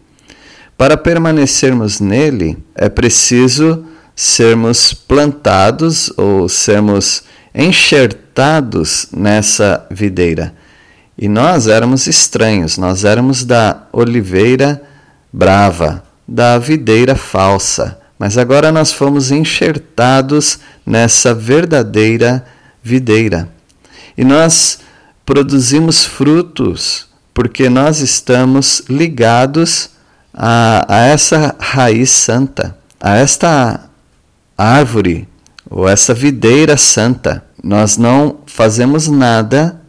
Para 0.77 0.95
permanecermos 0.95 1.99
nele, 1.99 2.57
é 2.75 2.87
preciso 2.87 3.83
sermos 4.15 4.93
plantados 4.93 6.11
ou 6.15 6.47
sermos 6.47 7.23
enxertados 7.53 9.07
nessa 9.11 9.85
videira. 9.89 10.53
E 11.17 11.29
nós 11.29 11.67
éramos 11.67 12.07
estranhos, 12.07 12.77
nós 12.77 13.05
éramos 13.05 13.45
da 13.45 13.83
oliveira 13.93 14.81
brava, 15.31 16.03
da 16.27 16.57
videira 16.57 17.15
falsa, 17.15 17.99
mas 18.19 18.37
agora 18.37 18.71
nós 18.71 18.91
fomos 18.91 19.31
enxertados 19.31 20.59
nessa 20.85 21.33
verdadeira 21.33 22.45
videira. 22.83 23.49
E 24.17 24.23
nós 24.23 24.79
produzimos 25.25 26.05
frutos 26.05 27.07
porque 27.33 27.67
nós 27.67 27.99
estamos 27.99 28.83
ligados 28.89 29.89
a, 30.33 30.85
a 30.87 30.99
essa 31.01 31.55
raiz 31.59 32.09
santa, 32.09 32.77
a 32.99 33.17
esta 33.17 33.89
árvore 34.57 35.27
ou 35.69 35.87
essa 35.87 36.13
videira 36.13 36.77
santa. 36.77 37.43
Nós 37.61 37.97
não 37.97 38.37
fazemos 38.45 39.07
nada 39.09 39.81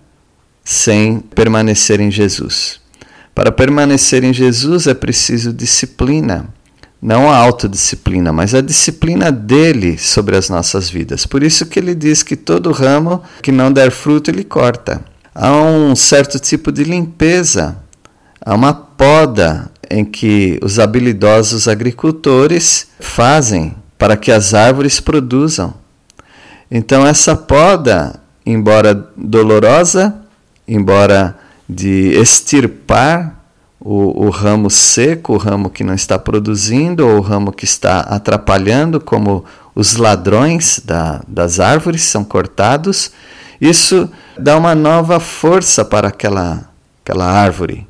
sem 0.67 1.21
permanecer 1.21 2.01
em 2.01 2.11
Jesus. 2.11 2.81
Para 3.33 3.53
permanecer 3.53 4.25
em 4.25 4.33
Jesus 4.33 4.89
é 4.89 4.95
preciso 4.95 5.53
disciplina, 5.53 6.49
não 7.01 7.31
a 7.31 7.37
autodisciplina, 7.37 8.33
mas 8.33 8.53
a 8.53 8.61
disciplina 8.61 9.31
dele 9.31 9.97
sobre 9.97 10.37
as 10.37 10.49
nossas 10.49 10.91
vidas. 10.91 11.25
Por 11.25 11.45
isso 11.45 11.67
que 11.67 11.79
ele 11.79 11.95
diz 11.95 12.25
que 12.25 12.35
todo 12.35 12.73
ramo 12.73 13.23
que 13.41 13.53
não 13.53 13.73
der 13.73 13.93
fruto 13.93 14.29
ele 14.29 14.43
corta 14.43 15.05
há 15.37 15.53
um 15.53 15.95
certo 15.95 16.39
tipo 16.39 16.73
de 16.73 16.83
limpeza, 16.83 17.77
há 18.41 18.55
uma 18.55 18.73
poda 18.73 19.71
em 19.89 20.05
que 20.05 20.59
os 20.63 20.79
habilidosos 20.79 21.69
agricultores 21.69 22.89
fazem 22.99 23.77
para 23.99 24.17
que 24.17 24.33
as 24.33 24.55
árvores 24.55 24.99
produzam. 24.99 25.75
Então, 26.71 27.07
essa 27.07 27.37
poda, 27.37 28.19
embora 28.45 28.95
dolorosa, 29.17 30.26
embora 30.67 31.37
de 31.69 32.13
extirpar 32.15 33.37
o, 33.81 34.27
o, 34.27 34.31
ramo 34.31 34.71
seco, 34.71 35.35
o 35.35 35.37
ramo 35.37 35.71
que 35.71 35.85
não 35.85 35.95
está 35.95 36.19
produzindo, 36.19 37.07
ou 37.07 37.19
o 37.19 37.21
ramo 37.21 37.53
que 37.53 37.65
está 37.65 38.01
atrapalhando, 38.01 39.01
como 39.01 39.45
os 39.75 39.97
ladrões 39.97 40.81
da, 40.85 41.23
das 41.29 41.61
árvores 41.61 42.03
são 42.03 42.25
cortados, 42.25 43.13
isso 43.61 44.11
dá 44.39 44.57
uma 44.57 44.75
nova 44.75 45.21
força 45.21 45.85
para 45.85 46.09
aquela, 46.09 46.69
aquela 47.03 47.27
árvore. 47.27 47.87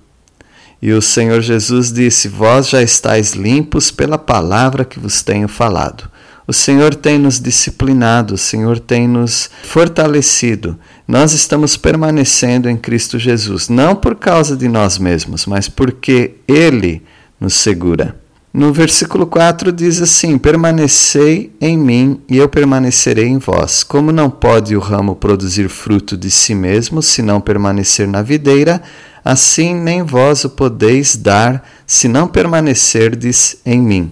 E 0.80 0.92
o 0.92 1.00
Senhor 1.00 1.40
Jesus 1.40 1.92
disse: 1.92 2.28
Vós 2.28 2.68
já 2.68 2.82
estáis 2.82 3.32
limpos 3.32 3.90
pela 3.90 4.18
palavra 4.18 4.84
que 4.84 5.00
vos 5.00 5.22
tenho 5.22 5.48
falado. 5.48 6.10
O 6.46 6.52
Senhor 6.52 6.94
tem 6.94 7.18
nos 7.18 7.40
disciplinado, 7.40 8.34
o 8.34 8.38
Senhor 8.38 8.78
tem 8.78 9.08
nos 9.08 9.50
fortalecido. 9.64 10.78
Nós 11.06 11.32
estamos 11.32 11.76
permanecendo 11.76 12.68
em 12.68 12.76
Cristo 12.76 13.16
Jesus, 13.16 13.68
não 13.68 13.94
por 13.94 14.16
causa 14.16 14.56
de 14.56 14.68
nós 14.68 14.98
mesmos, 14.98 15.46
mas 15.46 15.68
porque 15.68 16.34
Ele 16.48 17.00
nos 17.40 17.54
segura. 17.54 18.16
No 18.52 18.72
versículo 18.72 19.26
4 19.26 19.70
diz 19.70 20.00
assim: 20.00 20.36
Permanecei 20.36 21.52
em 21.60 21.78
mim 21.78 22.20
e 22.28 22.38
eu 22.38 22.48
permanecerei 22.48 23.26
em 23.26 23.38
vós. 23.38 23.84
Como 23.84 24.10
não 24.10 24.28
pode 24.28 24.74
o 24.74 24.80
ramo 24.80 25.14
produzir 25.14 25.68
fruto 25.68 26.16
de 26.16 26.30
si 26.30 26.54
mesmo, 26.54 27.02
se 27.02 27.22
não 27.22 27.40
permanecer 27.40 28.08
na 28.08 28.22
videira, 28.22 28.82
assim 29.22 29.74
nem 29.74 30.02
vós 30.02 30.44
o 30.44 30.50
podeis 30.50 31.14
dar, 31.14 31.68
se 31.86 32.08
não 32.08 32.26
permanecerdes 32.26 33.58
em 33.64 33.78
mim. 33.78 34.10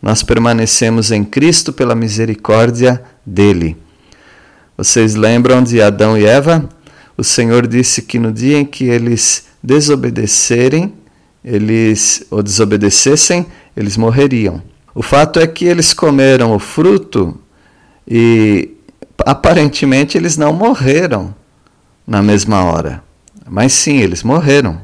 Nós 0.00 0.22
permanecemos 0.22 1.12
em 1.12 1.22
Cristo 1.22 1.72
pela 1.72 1.94
misericórdia 1.94 3.00
dele. 3.24 3.76
Vocês 4.76 5.14
lembram 5.14 5.62
de 5.62 5.80
Adão 5.82 6.16
e 6.16 6.24
Eva? 6.24 6.68
O 7.16 7.22
Senhor 7.22 7.66
disse 7.66 8.02
que 8.02 8.18
no 8.18 8.32
dia 8.32 8.58
em 8.58 8.64
que 8.64 8.84
eles 8.84 9.46
desobedecerem, 9.62 10.94
eles 11.44 12.24
ou 12.30 12.42
desobedecessem, 12.42 13.46
eles 13.76 13.96
morreriam. 13.96 14.62
O 14.94 15.02
fato 15.02 15.38
é 15.38 15.46
que 15.46 15.64
eles 15.64 15.92
comeram 15.92 16.54
o 16.54 16.58
fruto 16.58 17.38
e 18.06 18.70
aparentemente 19.24 20.16
eles 20.16 20.36
não 20.36 20.52
morreram 20.52 21.34
na 22.06 22.22
mesma 22.22 22.64
hora. 22.64 23.02
Mas 23.48 23.72
sim, 23.72 23.98
eles 23.98 24.22
morreram. 24.22 24.80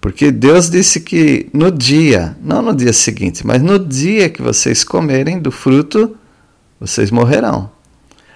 Porque 0.00 0.30
Deus 0.30 0.70
disse 0.70 1.00
que 1.00 1.48
no 1.52 1.70
dia, 1.70 2.34
não 2.42 2.62
no 2.62 2.74
dia 2.74 2.92
seguinte, 2.92 3.46
mas 3.46 3.60
no 3.60 3.78
dia 3.78 4.30
que 4.30 4.40
vocês 4.40 4.82
comerem 4.82 5.38
do 5.38 5.50
fruto, 5.50 6.16
vocês 6.80 7.10
morrerão. 7.10 7.70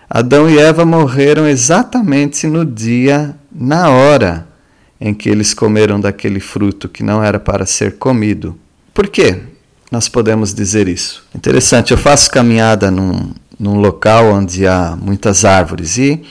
Adão 0.08 0.48
e 0.48 0.58
Eva 0.58 0.84
morreram 0.84 1.46
exatamente 1.46 2.46
no 2.46 2.64
dia, 2.64 3.34
na 3.52 3.90
hora 3.90 4.46
em 5.00 5.12
que 5.12 5.28
eles 5.28 5.52
comeram 5.52 6.00
daquele 6.00 6.40
fruto 6.40 6.88
que 6.88 7.02
não 7.02 7.22
era 7.22 7.38
para 7.38 7.66
ser 7.66 7.98
comido. 7.98 8.58
Por 8.92 9.08
quê? 9.08 9.40
Nós 9.90 10.08
podemos 10.08 10.54
dizer 10.54 10.88
isso. 10.88 11.24
Interessante, 11.34 11.92
eu 11.92 11.98
faço 11.98 12.30
caminhada 12.30 12.90
num, 12.90 13.32
num 13.58 13.76
local 13.76 14.32
onde 14.32 14.66
há 14.66 14.96
muitas 15.00 15.44
árvores 15.44 15.98
e 15.98 16.22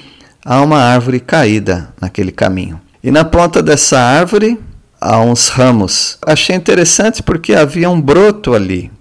há 0.44 0.62
uma 0.62 0.80
árvore 0.80 1.20
caída 1.20 1.94
naquele 2.00 2.32
caminho. 2.32 2.80
E 3.04 3.12
na 3.12 3.24
ponta 3.24 3.62
dessa 3.62 4.00
árvore 4.00 4.60
há 5.00 5.20
uns 5.20 5.50
ramos. 5.50 6.18
Achei 6.26 6.56
interessante 6.56 7.22
porque 7.22 7.54
havia 7.54 7.90
um 7.90 8.02
broto 8.02 8.54
ali, 8.54 8.92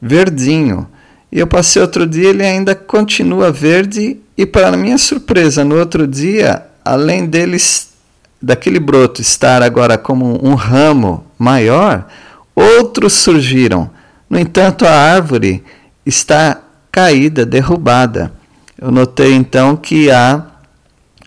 verdinho. 0.00 0.88
E 1.34 1.40
eu 1.40 1.48
passei 1.48 1.82
outro 1.82 2.06
dia, 2.06 2.30
ele 2.30 2.44
ainda 2.44 2.76
continua 2.76 3.50
verde 3.50 4.18
e 4.38 4.46
para 4.46 4.76
minha 4.76 4.96
surpresa, 4.96 5.64
no 5.64 5.76
outro 5.76 6.06
dia, 6.06 6.62
além 6.84 7.26
deles 7.26 7.88
daquele 8.40 8.78
broto 8.78 9.20
estar 9.20 9.60
agora 9.60 9.98
como 9.98 10.38
um 10.46 10.54
ramo 10.54 11.26
maior, 11.36 12.06
outros 12.54 13.14
surgiram. 13.14 13.90
No 14.30 14.38
entanto, 14.38 14.86
a 14.86 14.92
árvore 14.92 15.64
está 16.06 16.60
caída, 16.92 17.44
derrubada. 17.44 18.32
Eu 18.80 18.92
notei 18.92 19.34
então 19.34 19.74
que 19.74 20.12
há, 20.12 20.40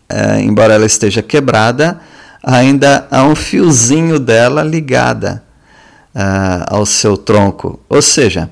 é, 0.07 0.39
embora 0.39 0.75
ela 0.75 0.85
esteja 0.85 1.21
quebrada, 1.21 1.99
ainda 2.41 3.05
há 3.11 3.25
um 3.25 3.35
fiozinho 3.35 4.19
dela 4.19 4.63
ligada 4.63 5.43
uh, 6.15 6.63
ao 6.75 6.85
seu 6.85 7.17
tronco. 7.17 7.77
Ou 7.89 8.01
seja, 8.01 8.49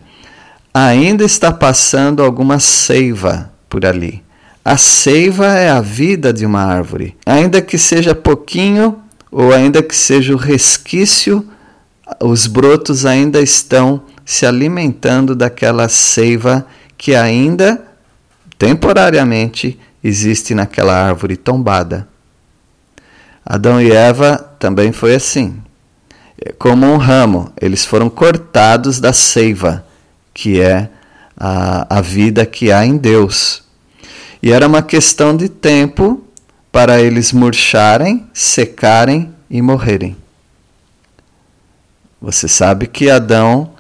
ainda 0.78 1.24
está 1.24 1.54
passando 1.54 2.22
alguma 2.22 2.60
seiva 2.60 3.50
por 3.70 3.86
ali. 3.86 4.22
A 4.64 4.76
seiva 4.76 5.46
é 5.46 5.70
a 5.70 5.80
vida 5.80 6.34
de 6.34 6.46
uma 6.46 6.64
árvore. 6.64 7.16
Ainda 7.26 7.62
que 7.62 7.78
seja 7.78 8.14
pouquinho, 8.14 9.00
ou 9.32 9.54
ainda 9.54 9.82
que 9.82 9.96
seja 9.96 10.34
o 10.34 10.38
resquício, 10.38 11.48
os 12.22 12.46
brotos 12.46 13.06
ainda 13.06 13.40
estão 13.40 14.02
se 14.26 14.46
alimentando 14.46 15.34
daquela 15.34 15.88
seiva 15.88 16.66
que 16.98 17.16
ainda, 17.16 17.82
temporariamente, 18.58 19.80
existe 20.04 20.54
naquela 20.54 20.94
árvore 20.94 21.38
tombada. 21.38 22.06
Adão 23.46 23.82
e 23.82 23.92
Eva 23.92 24.38
também 24.60 24.92
foi 24.92 25.16
assim. 25.16 25.56
Como 26.60 26.86
um 26.86 26.98
ramo, 26.98 27.54
eles 27.62 27.86
foram 27.86 28.10
cortados 28.10 29.00
da 29.00 29.14
seiva, 29.14 29.85
que 30.36 30.60
é 30.60 30.90
a, 31.38 31.98
a 31.98 32.02
vida 32.02 32.46
que 32.46 32.72
há 32.72 32.86
em 32.86 32.98
Deus. 32.98 33.64
E 34.44 34.52
era 34.52 34.68
uma 34.68 34.84
questão 34.84 35.36
de 35.36 35.48
tempo 35.48 36.24
para 36.72 37.02
eles 37.02 37.32
murcharem, 37.32 38.28
secarem 38.34 39.34
e 39.50 39.62
morrerem. 39.62 40.16
Você 42.22 42.48
sabe 42.50 42.86
que 42.86 43.10
Adão 43.10 43.72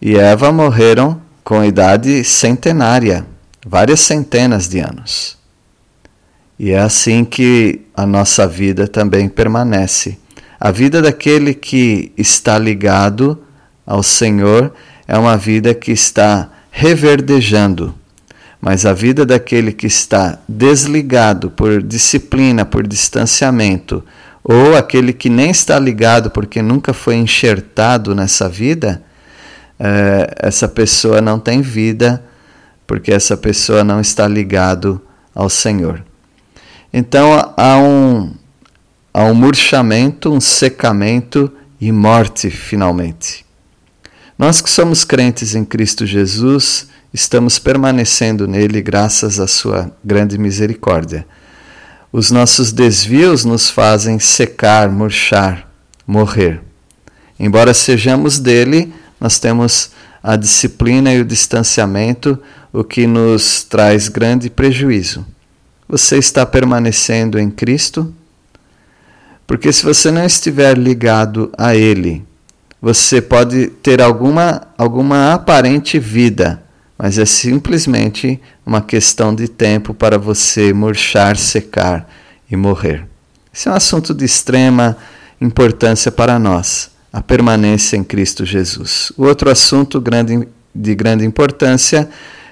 e 0.00 0.16
Eva 0.16 0.52
morreram 0.52 1.20
com 1.42 1.64
idade 1.64 2.22
centenária, 2.22 3.26
várias 3.66 4.00
centenas 4.00 4.68
de 4.68 4.78
anos. 4.78 5.36
E 6.56 6.70
é 6.70 6.78
assim 6.78 7.24
que 7.24 7.80
a 7.94 8.06
nossa 8.06 8.46
vida 8.46 8.86
também 8.86 9.28
permanece. 9.28 10.16
A 10.60 10.70
vida 10.70 11.02
daquele 11.02 11.54
que 11.54 12.12
está 12.16 12.56
ligado 12.56 13.42
ao 13.84 14.02
Senhor 14.02 14.72
é 15.06 15.18
uma 15.18 15.36
vida 15.36 15.74
que 15.74 15.92
está 15.92 16.50
reverdejando, 16.70 17.94
mas 18.60 18.86
a 18.86 18.92
vida 18.92 19.26
daquele 19.26 19.72
que 19.72 19.86
está 19.86 20.38
desligado 20.48 21.50
por 21.50 21.82
disciplina, 21.82 22.64
por 22.64 22.86
distanciamento, 22.86 24.02
ou 24.42 24.76
aquele 24.76 25.12
que 25.12 25.28
nem 25.30 25.50
está 25.50 25.78
ligado 25.78 26.30
porque 26.30 26.60
nunca 26.60 26.92
foi 26.92 27.16
enxertado 27.16 28.14
nessa 28.14 28.48
vida, 28.48 29.02
é, 29.78 30.34
essa 30.38 30.66
pessoa 30.66 31.20
não 31.20 31.38
tem 31.38 31.60
vida, 31.62 32.24
porque 32.86 33.12
essa 33.12 33.36
pessoa 33.36 33.84
não 33.84 34.00
está 34.00 34.26
ligado 34.26 35.00
ao 35.34 35.48
Senhor. 35.48 36.02
Então 36.92 37.52
há 37.56 37.76
um, 37.78 38.34
há 39.12 39.24
um 39.24 39.34
murchamento, 39.34 40.32
um 40.32 40.40
secamento 40.40 41.50
e 41.80 41.90
morte 41.90 42.50
finalmente. 42.50 43.43
Nós 44.36 44.60
que 44.60 44.68
somos 44.68 45.04
crentes 45.04 45.54
em 45.54 45.64
Cristo 45.64 46.04
Jesus, 46.04 46.88
estamos 47.12 47.60
permanecendo 47.60 48.48
nele 48.48 48.82
graças 48.82 49.38
à 49.38 49.46
sua 49.46 49.92
grande 50.04 50.36
misericórdia. 50.36 51.24
Os 52.12 52.32
nossos 52.32 52.72
desvios 52.72 53.44
nos 53.44 53.70
fazem 53.70 54.18
secar, 54.18 54.90
murchar, 54.90 55.70
morrer. 56.04 56.60
Embora 57.38 57.72
sejamos 57.72 58.40
dele, 58.40 58.92
nós 59.20 59.38
temos 59.38 59.90
a 60.20 60.34
disciplina 60.34 61.14
e 61.14 61.20
o 61.20 61.24
distanciamento, 61.24 62.36
o 62.72 62.82
que 62.82 63.06
nos 63.06 63.62
traz 63.62 64.08
grande 64.08 64.50
prejuízo. 64.50 65.24
Você 65.88 66.18
está 66.18 66.44
permanecendo 66.44 67.38
em 67.38 67.50
Cristo? 67.50 68.12
Porque 69.46 69.72
se 69.72 69.84
você 69.84 70.10
não 70.10 70.24
estiver 70.24 70.76
ligado 70.76 71.52
a 71.56 71.76
Ele, 71.76 72.24
você 72.84 73.22
pode 73.22 73.68
ter 73.68 74.02
alguma, 74.02 74.60
alguma 74.76 75.32
aparente 75.32 75.98
vida, 75.98 76.62
mas 76.98 77.18
é 77.18 77.24
simplesmente 77.24 78.38
uma 78.66 78.82
questão 78.82 79.34
de 79.34 79.48
tempo 79.48 79.94
para 79.94 80.18
você 80.18 80.70
murchar, 80.70 81.38
secar 81.38 82.06
e 82.50 82.54
morrer. 82.54 83.06
Esse 83.50 83.68
é 83.68 83.70
um 83.70 83.74
assunto 83.74 84.12
de 84.12 84.26
extrema 84.26 84.98
importância 85.40 86.12
para 86.12 86.38
nós, 86.38 86.90
a 87.10 87.22
permanência 87.22 87.96
em 87.96 88.04
Cristo 88.04 88.44
Jesus. 88.44 89.10
O 89.16 89.24
outro 89.24 89.48
assunto 89.48 89.98
grande, 89.98 90.46
de 90.74 90.94
grande 90.94 91.24
importância 91.24 92.06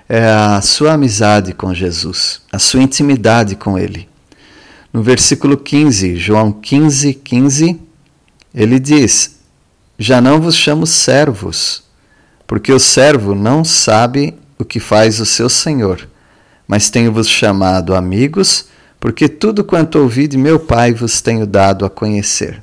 é 0.09 0.25
a 0.31 0.63
sua 0.63 0.95
amizade 0.95 1.53
com 1.53 1.75
Jesus, 1.75 2.41
a 2.51 2.59
sua 2.59 2.83
intimidade 2.83 3.55
com 3.55 3.79
Ele. 3.79 4.09
No 4.95 5.03
versículo 5.03 5.59
15, 5.59 6.17
João 6.17 6.51
15, 6.51 7.13
15, 7.13 7.79
ele 8.55 8.79
diz: 8.79 9.42
Já 9.99 10.21
não 10.21 10.41
vos 10.41 10.57
chamo 10.57 10.87
servos, 10.87 11.83
porque 12.47 12.73
o 12.73 12.79
servo 12.79 13.35
não 13.35 13.65
sabe 13.65 14.35
o 14.59 14.65
que 14.65 14.81
faz 14.81 15.21
o 15.21 15.27
seu 15.27 15.49
senhor, 15.49 16.09
mas 16.67 16.91
tenho-vos 16.91 17.29
chamado 17.29 17.95
amigos, 17.95 18.67
porque 18.99 19.29
tudo 19.29 19.65
quanto 19.65 19.99
ouvi 19.99 20.27
de 20.27 20.39
meu 20.39 20.59
Pai 20.59 20.93
vos 20.93 21.21
tenho 21.21 21.47
dado 21.47 21.85
a 21.85 21.91
conhecer. 21.91 22.63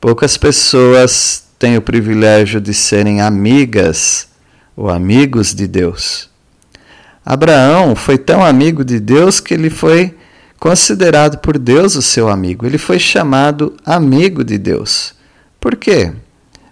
Poucas 0.00 0.36
pessoas 0.36 1.44
têm 1.58 1.76
o 1.76 1.82
privilégio 1.82 2.60
de 2.60 2.72
serem 2.72 3.20
amigas 3.20 4.28
ou 4.76 4.88
amigos 4.88 5.54
de 5.54 5.66
Deus. 5.66 6.30
Abraão 7.26 7.94
foi 7.94 8.16
tão 8.16 8.42
amigo 8.44 8.84
de 8.84 9.00
Deus 9.00 9.40
que 9.40 9.52
ele 9.52 9.68
foi 9.68 10.16
considerado 10.58 11.38
por 11.38 11.58
Deus 11.58 11.94
o 11.94 12.02
seu 12.02 12.28
amigo. 12.28 12.64
Ele 12.64 12.78
foi 12.78 12.98
chamado 12.98 13.76
amigo 13.84 14.42
de 14.42 14.56
Deus. 14.56 15.14
Por 15.60 15.76
quê? 15.76 16.12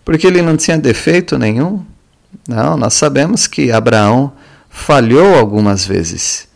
Porque 0.04 0.26
ele 0.26 0.42
não 0.42 0.56
tinha 0.56 0.78
defeito 0.78 1.38
nenhum? 1.38 1.84
Não, 2.48 2.76
nós 2.76 2.94
sabemos 2.94 3.46
que 3.46 3.72
Abraão 3.72 4.32
falhou 4.68 5.34
algumas 5.34 5.84
vezes. 5.84 6.46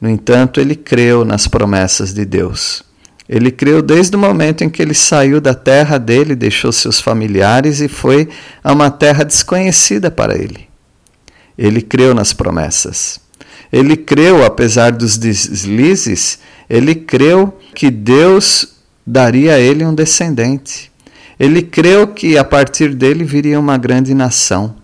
No 0.00 0.08
entanto, 0.08 0.60
ele 0.60 0.74
creu 0.74 1.24
nas 1.24 1.46
promessas 1.46 2.12
de 2.14 2.24
Deus. 2.24 2.82
Ele 3.28 3.50
creu 3.50 3.80
desde 3.80 4.16
o 4.16 4.18
momento 4.18 4.62
em 4.62 4.68
que 4.68 4.82
ele 4.82 4.94
saiu 4.94 5.40
da 5.40 5.54
terra 5.54 5.98
dele, 5.98 6.34
deixou 6.34 6.70
seus 6.70 7.00
familiares 7.00 7.80
e 7.80 7.88
foi 7.88 8.28
a 8.62 8.72
uma 8.72 8.90
terra 8.90 9.24
desconhecida 9.24 10.10
para 10.10 10.36
ele. 10.36 10.68
Ele 11.56 11.80
creu 11.80 12.14
nas 12.14 12.32
promessas. 12.32 13.18
Ele 13.72 13.96
creu, 13.96 14.44
apesar 14.44 14.92
dos 14.92 15.16
deslizes, 15.16 16.38
ele 16.68 16.94
creu 16.94 17.58
que 17.74 17.90
Deus 17.90 18.74
daria 19.06 19.54
a 19.54 19.58
ele 19.58 19.84
um 19.84 19.94
descendente. 19.94 20.92
Ele 21.38 21.62
creu 21.62 22.06
que 22.08 22.38
a 22.38 22.44
partir 22.44 22.94
dele 22.94 23.24
viria 23.24 23.58
uma 23.58 23.76
grande 23.76 24.14
nação. 24.14 24.76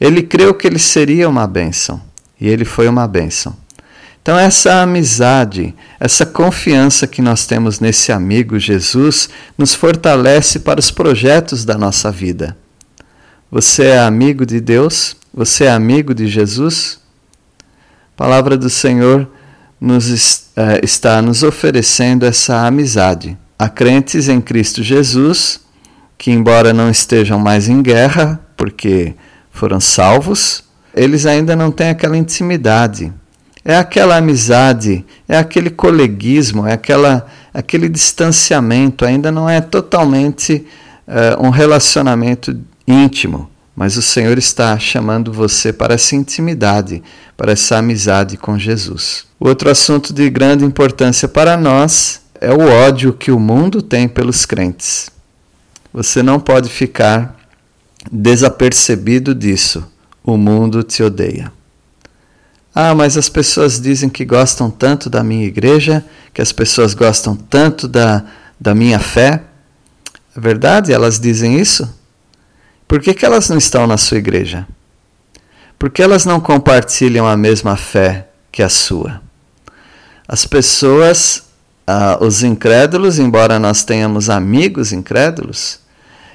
Ele 0.00 0.22
creu 0.22 0.54
que 0.54 0.66
ele 0.66 0.78
seria 0.78 1.28
uma 1.28 1.46
bênção. 1.46 2.00
E 2.40 2.48
ele 2.48 2.64
foi 2.64 2.88
uma 2.88 3.08
bênção. 3.08 3.56
Então, 4.20 4.38
essa 4.38 4.82
amizade, 4.82 5.74
essa 5.98 6.26
confiança 6.26 7.06
que 7.06 7.22
nós 7.22 7.46
temos 7.46 7.80
nesse 7.80 8.12
amigo 8.12 8.58
Jesus, 8.58 9.30
nos 9.56 9.74
fortalece 9.74 10.58
para 10.58 10.78
os 10.78 10.90
projetos 10.90 11.64
da 11.64 11.78
nossa 11.78 12.10
vida. 12.10 12.56
Você 13.50 13.84
é 13.84 13.98
amigo 13.98 14.44
de 14.44 14.60
Deus? 14.60 15.16
Você 15.32 15.64
é 15.64 15.70
amigo 15.70 16.14
de 16.14 16.26
Jesus? 16.26 17.00
A 18.14 18.18
palavra 18.18 18.56
do 18.58 18.68
Senhor 18.68 19.26
nos, 19.80 20.50
eh, 20.54 20.80
está 20.82 21.22
nos 21.22 21.42
oferecendo 21.42 22.26
essa 22.26 22.66
amizade. 22.66 23.38
Há 23.58 23.68
crentes 23.68 24.28
em 24.28 24.40
Cristo 24.42 24.82
Jesus 24.82 25.60
que, 26.18 26.32
embora 26.32 26.72
não 26.72 26.90
estejam 26.90 27.38
mais 27.38 27.68
em 27.68 27.80
guerra, 27.80 28.40
porque 28.56 29.14
foram 29.52 29.78
salvos, 29.78 30.64
eles 30.92 31.24
ainda 31.24 31.54
não 31.54 31.70
têm 31.70 31.90
aquela 31.90 32.16
intimidade. 32.16 33.12
É 33.64 33.76
aquela 33.76 34.16
amizade, 34.16 35.04
é 35.28 35.38
aquele 35.38 35.70
coleguismo, 35.70 36.66
é 36.66 36.72
aquela, 36.72 37.26
aquele 37.54 37.88
distanciamento, 37.88 39.04
ainda 39.04 39.30
não 39.30 39.48
é 39.48 39.60
totalmente 39.60 40.66
uh, 41.06 41.46
um 41.46 41.50
relacionamento 41.50 42.58
íntimo, 42.86 43.48
mas 43.76 43.96
o 43.96 44.02
Senhor 44.02 44.38
está 44.38 44.76
chamando 44.78 45.32
você 45.32 45.72
para 45.72 45.94
essa 45.94 46.16
intimidade, 46.16 47.02
para 47.36 47.52
essa 47.52 47.76
amizade 47.76 48.36
com 48.36 48.58
Jesus. 48.58 49.26
Outro 49.38 49.70
assunto 49.70 50.12
de 50.12 50.28
grande 50.30 50.64
importância 50.64 51.28
para 51.28 51.56
nós 51.56 52.22
é 52.40 52.52
o 52.52 52.60
ódio 52.60 53.12
que 53.12 53.30
o 53.30 53.38
mundo 53.38 53.82
tem 53.82 54.08
pelos 54.08 54.46
crentes. 54.46 55.10
Você 55.92 56.22
não 56.22 56.38
pode 56.38 56.68
ficar 56.68 57.36
desapercebido 58.10 59.34
disso. 59.34 59.86
O 60.22 60.36
mundo 60.36 60.82
te 60.82 61.02
odeia. 61.02 61.52
Ah, 62.74 62.94
mas 62.94 63.16
as 63.16 63.28
pessoas 63.28 63.80
dizem 63.80 64.08
que 64.08 64.24
gostam 64.24 64.70
tanto 64.70 65.10
da 65.10 65.24
minha 65.24 65.46
igreja, 65.46 66.04
que 66.32 66.40
as 66.40 66.52
pessoas 66.52 66.94
gostam 66.94 67.34
tanto 67.34 67.88
da, 67.88 68.24
da 68.60 68.74
minha 68.74 68.98
fé. 68.98 69.42
É 70.36 70.40
verdade? 70.40 70.92
Elas 70.92 71.18
dizem 71.18 71.58
isso? 71.58 71.92
Por 72.86 73.00
que, 73.00 73.14
que 73.14 73.26
elas 73.26 73.48
não 73.48 73.58
estão 73.58 73.86
na 73.86 73.96
sua 73.96 74.18
igreja? 74.18 74.66
Por 75.78 75.90
que 75.90 76.02
elas 76.02 76.24
não 76.24 76.40
compartilham 76.40 77.26
a 77.26 77.36
mesma 77.36 77.76
fé 77.76 78.28
que 78.52 78.62
a 78.62 78.68
sua? 78.68 79.20
As 80.26 80.44
pessoas 80.44 81.47
ah, 81.90 82.18
os 82.20 82.42
incrédulos, 82.42 83.18
embora 83.18 83.58
nós 83.58 83.82
tenhamos 83.82 84.28
amigos 84.28 84.92
incrédulos, 84.92 85.80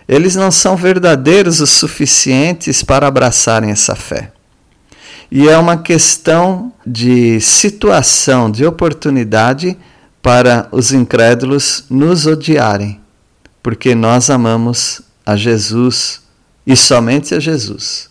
eles 0.07 0.35
não 0.35 0.49
são 0.49 0.75
verdadeiros 0.75 1.61
o 1.61 1.67
suficientes 1.67 2.81
para 2.81 3.05
abraçarem 3.05 3.69
essa 3.69 3.93
fé. 3.93 4.31
E 5.31 5.47
é 5.47 5.55
uma 5.55 5.77
questão 5.77 6.73
de 6.83 7.39
situação, 7.39 8.49
de 8.49 8.65
oportunidade 8.65 9.77
para 10.23 10.67
os 10.71 10.91
incrédulos 10.91 11.85
nos 11.87 12.25
odiarem, 12.25 12.99
porque 13.61 13.93
nós 13.93 14.31
amamos 14.31 15.03
a 15.23 15.35
Jesus 15.35 16.21
e 16.65 16.75
somente 16.75 17.35
a 17.35 17.39
Jesus. 17.39 18.09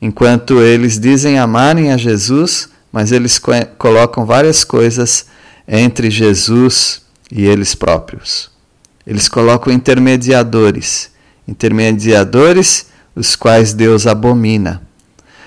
Enquanto 0.00 0.60
eles 0.60 0.98
dizem 0.98 1.38
amarem 1.38 1.92
a 1.92 1.96
Jesus, 1.96 2.70
mas 2.90 3.12
eles 3.12 3.40
colocam 3.78 4.26
várias 4.26 4.64
coisas 4.64 5.26
entre 5.66 6.10
Jesus 6.10 7.02
e 7.30 7.44
eles 7.44 7.74
próprios. 7.74 8.50
Eles 9.06 9.28
colocam 9.28 9.72
intermediadores, 9.72 11.10
intermediadores 11.46 12.86
os 13.14 13.36
quais 13.36 13.72
Deus 13.72 14.06
abomina. 14.06 14.82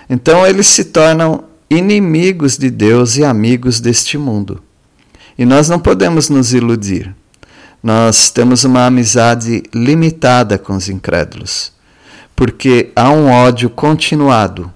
Então 0.09 0.45
eles 0.45 0.67
se 0.67 0.85
tornam 0.85 1.45
inimigos 1.69 2.57
de 2.57 2.69
Deus 2.69 3.17
e 3.17 3.23
amigos 3.23 3.79
deste 3.79 4.17
mundo. 4.17 4.61
E 5.37 5.45
nós 5.45 5.67
não 5.67 5.79
podemos 5.79 6.29
nos 6.29 6.53
iludir. 6.53 7.13
Nós 7.81 8.29
temos 8.29 8.63
uma 8.63 8.85
amizade 8.85 9.63
limitada 9.73 10.57
com 10.57 10.75
os 10.75 10.89
incrédulos, 10.89 11.71
porque 12.35 12.91
há 12.95 13.11
um 13.11 13.29
ódio 13.29 13.69
continuado. 13.69 14.71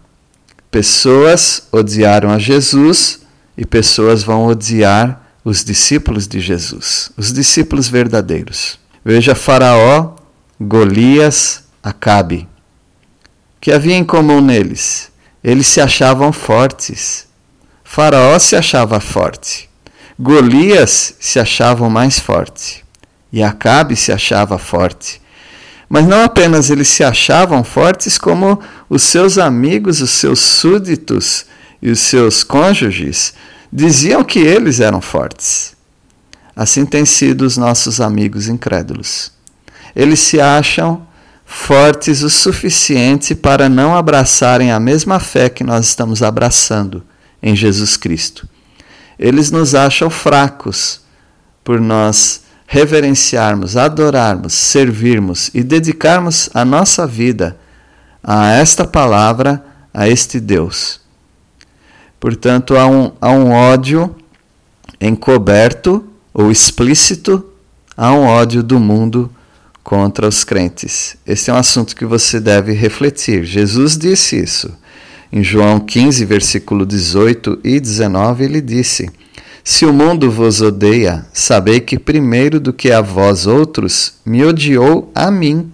Pessoas 0.70 1.68
odiaram 1.72 2.30
a 2.30 2.38
Jesus 2.38 3.22
e 3.58 3.66
pessoas 3.66 4.22
vão 4.22 4.46
odiar 4.46 5.29
os 5.44 5.64
discípulos 5.64 6.28
de 6.28 6.40
Jesus, 6.40 7.12
os 7.18 7.32
discípulos 7.32 7.88
verdadeiros. 7.88 8.80
Veja 9.04 9.36
Faraó, 9.36 10.16
Golias, 10.60 11.64
Acabe. 11.82 12.48
O 13.58 13.62
que 13.62 13.72
havia 13.72 13.96
em 13.96 14.04
comum 14.04 14.42
neles? 14.42 15.10
Eles 15.44 15.68
se 15.68 15.80
achavam 15.80 16.34
fortes. 16.34 17.28
Faraó 17.84 18.38
se 18.38 18.56
achava 18.56 19.00
forte. 19.00 19.70
Golias 20.20 21.16
se 21.20 21.40
achava 21.40 21.90
mais 21.90 22.20
forte. 22.20 22.84
E 23.32 23.42
Acabe 23.42 23.96
se 23.96 24.12
achava 24.12 24.58
forte. 24.58 25.22
Mas 25.88 26.06
não 26.06 26.24
apenas 26.24 26.70
eles 26.70 26.88
se 26.90 27.04
achavam 27.04 27.64
fortes, 27.64 28.18
como 28.18 28.62
os 28.90 29.02
seus 29.02 29.38
amigos, 29.38 30.02
os 30.02 30.12
seus 30.12 30.40
súditos 30.40 31.46
e 31.82 31.90
os 31.90 32.00
seus 32.00 32.44
cônjuges 32.44 33.34
diziam 33.72 34.24
que 34.24 34.40
eles 34.40 34.80
eram 34.80 35.02
fortes. 35.02 35.76
Assim 36.56 36.86
têm 36.86 37.06
sido 37.06 37.44
os 37.44 37.56
nossos 37.58 38.02
amigos 38.02 38.48
incrédulos. 38.48 39.32
Eles 39.96 40.20
se 40.20 40.42
acham 40.42 41.08
fortes 41.46 42.22
o 42.22 42.30
suficiente 42.30 43.34
para 43.34 43.68
não 43.68 43.96
abraçarem 43.96 44.72
a 44.72 44.80
mesma 44.80 45.20
fé 45.20 45.50
que 45.50 45.64
nós 45.64 45.88
estamos 45.88 46.22
abraçando 46.22 47.04
em 47.42 47.56
Jesus 47.56 47.98
Cristo. 47.98 48.48
Eles 49.18 49.50
nos 49.52 49.74
acham 49.74 50.10
fracos 50.10 51.02
por 51.64 51.80
nós 51.80 52.42
reverenciarmos, 52.68 53.76
adorarmos, 53.76 54.54
servirmos 54.54 55.50
e 55.54 55.64
dedicarmos 55.64 56.50
a 56.54 56.64
nossa 56.64 57.08
vida 57.08 57.58
a 58.24 58.52
esta 58.52 58.86
palavra, 58.86 59.64
a 59.94 60.08
este 60.08 60.40
Deus. 60.40 61.02
Portanto, 62.20 62.76
há 62.76 62.86
um, 62.86 63.12
há 63.22 63.32
um 63.32 63.52
ódio 63.52 64.16
encoberto 65.00 66.06
ou 66.34 66.52
explícito, 66.52 67.46
há 67.96 68.12
um 68.12 68.26
ódio 68.26 68.62
do 68.62 68.80
mundo 68.80 69.32
contra 69.84 70.28
os 70.28 70.44
crentes. 70.44 71.16
Esse 71.26 71.50
é 71.50 71.54
um 71.54 71.58
assunto 71.58 71.96
que 71.96 72.06
você 72.06 72.40
deve 72.40 72.74
refletir. 72.74 73.44
Jesus 73.44 73.98
disse 73.98 74.38
isso. 74.38 74.72
Em 75.32 75.44
João 75.44 75.80
15, 75.80 76.26
versículo 76.26 76.86
18 76.86 77.60
e 77.64 77.80
19, 77.80 78.44
ele 78.44 78.62
disse: 78.62 79.10
Se 79.64 79.86
o 79.86 79.94
mundo 79.94 80.30
vos 80.30 80.62
odeia, 80.62 81.26
sabei 81.32 81.80
que 81.80 82.00
primeiro 82.00 82.60
do 82.60 82.74
que 82.74 82.92
a 82.92 83.02
vós 83.02 83.46
outros 83.48 84.16
me 84.26 84.44
odiou 84.44 85.12
a 85.14 85.30
mim. 85.30 85.72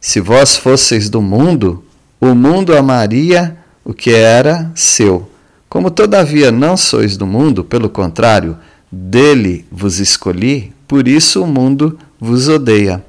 Se 0.00 0.20
vós 0.20 0.56
fosseis 0.56 1.08
do 1.08 1.20
mundo, 1.20 1.84
o 2.20 2.34
mundo 2.34 2.76
amaria 2.76 3.56
o 3.84 3.94
que 3.94 4.10
era 4.10 4.70
seu. 4.74 5.29
Como 5.70 5.88
todavia 5.88 6.50
não 6.50 6.76
sois 6.76 7.16
do 7.16 7.24
mundo, 7.24 7.62
pelo 7.62 7.88
contrário, 7.88 8.58
dele 8.90 9.64
vos 9.70 10.00
escolhi, 10.00 10.72
por 10.88 11.06
isso 11.06 11.44
o 11.44 11.46
mundo 11.46 11.96
vos 12.18 12.48
odeia. 12.48 13.04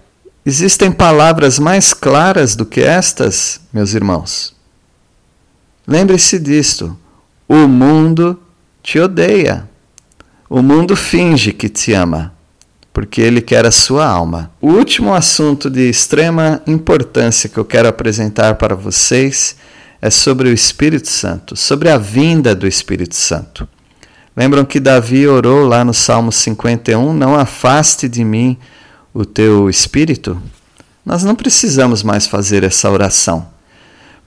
Existem 0.46 0.92
palavras 0.92 1.58
mais 1.58 1.92
claras 1.92 2.56
do 2.56 2.64
que 2.64 2.82
estas, 2.82 3.60
meus 3.74 3.96
irmãos? 3.96 4.56
Lembre-se 5.88 6.38
disto: 6.38 6.96
o 7.50 7.68
mundo 7.68 8.40
te 8.84 9.00
odeia. 9.00 9.68
O 10.48 10.62
mundo 10.62 10.96
finge 10.96 11.52
que 11.52 11.68
te 11.68 11.94
ama, 11.94 12.32
porque 12.94 13.22
ele 13.22 13.42
quer 13.42 13.66
a 13.66 13.72
sua 13.72 14.06
alma. 14.06 14.52
O 14.62 14.68
último 14.68 15.16
assunto 15.16 15.68
de 15.68 15.90
extrema 15.90 16.62
importância 16.68 17.50
que 17.50 17.58
eu 17.58 17.66
quero 17.66 17.88
apresentar 17.88 18.54
para 18.56 18.76
vocês 18.76 19.56
é 20.02 20.10
sobre 20.10 20.50
o 20.50 20.54
Espírito 20.54 21.08
Santo, 21.08 21.56
sobre 21.56 21.90
a 21.90 21.98
vinda 21.98 22.56
do 22.56 22.68
Espírito 22.68 23.16
Santo. 23.16 23.68
Lembram 24.36 24.66
que 24.66 24.80
Davi 24.80 25.28
orou 25.28 25.66
lá 25.66 25.86
no 25.86 25.94
Salmo 25.94 26.32
51: 26.32 27.14
Não 27.14 27.36
afaste 27.36 28.10
de 28.10 28.24
mim 28.24 28.58
o 29.14 29.26
teu 29.26 29.70
espírito? 29.70 30.42
Nós 31.06 31.24
não 31.24 31.36
precisamos 31.36 32.02
mais 32.02 32.26
fazer 32.26 32.64
essa 32.64 32.90
oração, 32.90 33.48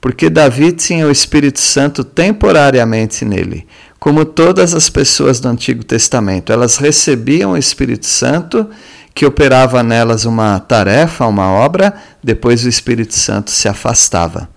porque 0.01 0.29
Davi 0.29 0.73
tinha 0.73 1.07
o 1.07 1.11
Espírito 1.11 1.61
Santo 1.61 2.05
temporariamente 2.05 3.25
nele, 3.25 3.67
como 3.99 4.25
todas 4.25 4.75
as 4.75 4.91
pessoas 4.91 5.41
do 5.41 5.49
Antigo 5.49 5.83
Testamento. 5.85 6.53
Elas 6.53 6.77
recebiam 6.77 7.53
o 7.53 7.57
Espírito 7.57 8.07
Santo, 8.07 8.69
que 9.15 9.25
operava 9.25 9.83
nelas 9.83 10.25
uma 10.25 10.59
tarefa, 10.61 11.27
uma 11.27 11.51
obra, 11.51 11.95
depois 12.23 12.65
o 12.65 12.69
Espírito 12.69 13.15
Santo 13.15 13.51
se 13.51 13.69
afastava. 13.69 14.54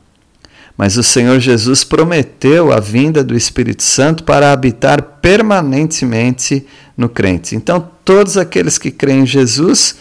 Mas 0.77 0.95
o 0.95 1.01
Senhor 1.01 1.39
Jesus 1.39 1.83
prometeu 1.83 2.71
a 2.71 2.79
vinda 2.79 3.23
do 3.23 3.35
Espírito 3.35 3.81
Santo 3.81 4.23
para 4.23 4.51
habitar 4.51 5.01
permanentemente 5.01 6.67
no 6.95 7.09
crente. 7.09 7.55
Então, 7.55 7.89
todos 8.05 8.37
aqueles 8.37 8.77
que 8.77 8.91
creem 8.91 9.21
em 9.21 9.25
Jesus, 9.25 9.95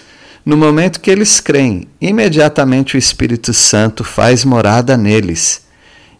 no 0.45 0.55
momento 0.57 1.01
que 1.01 1.11
eles 1.11 1.41
creem, 1.41 1.89
imediatamente 1.99 2.95
o 2.95 2.99
Espírito 2.99 3.55
Santo 3.55 4.05
faz 4.05 4.45
morada 4.45 4.97
neles. 4.99 5.63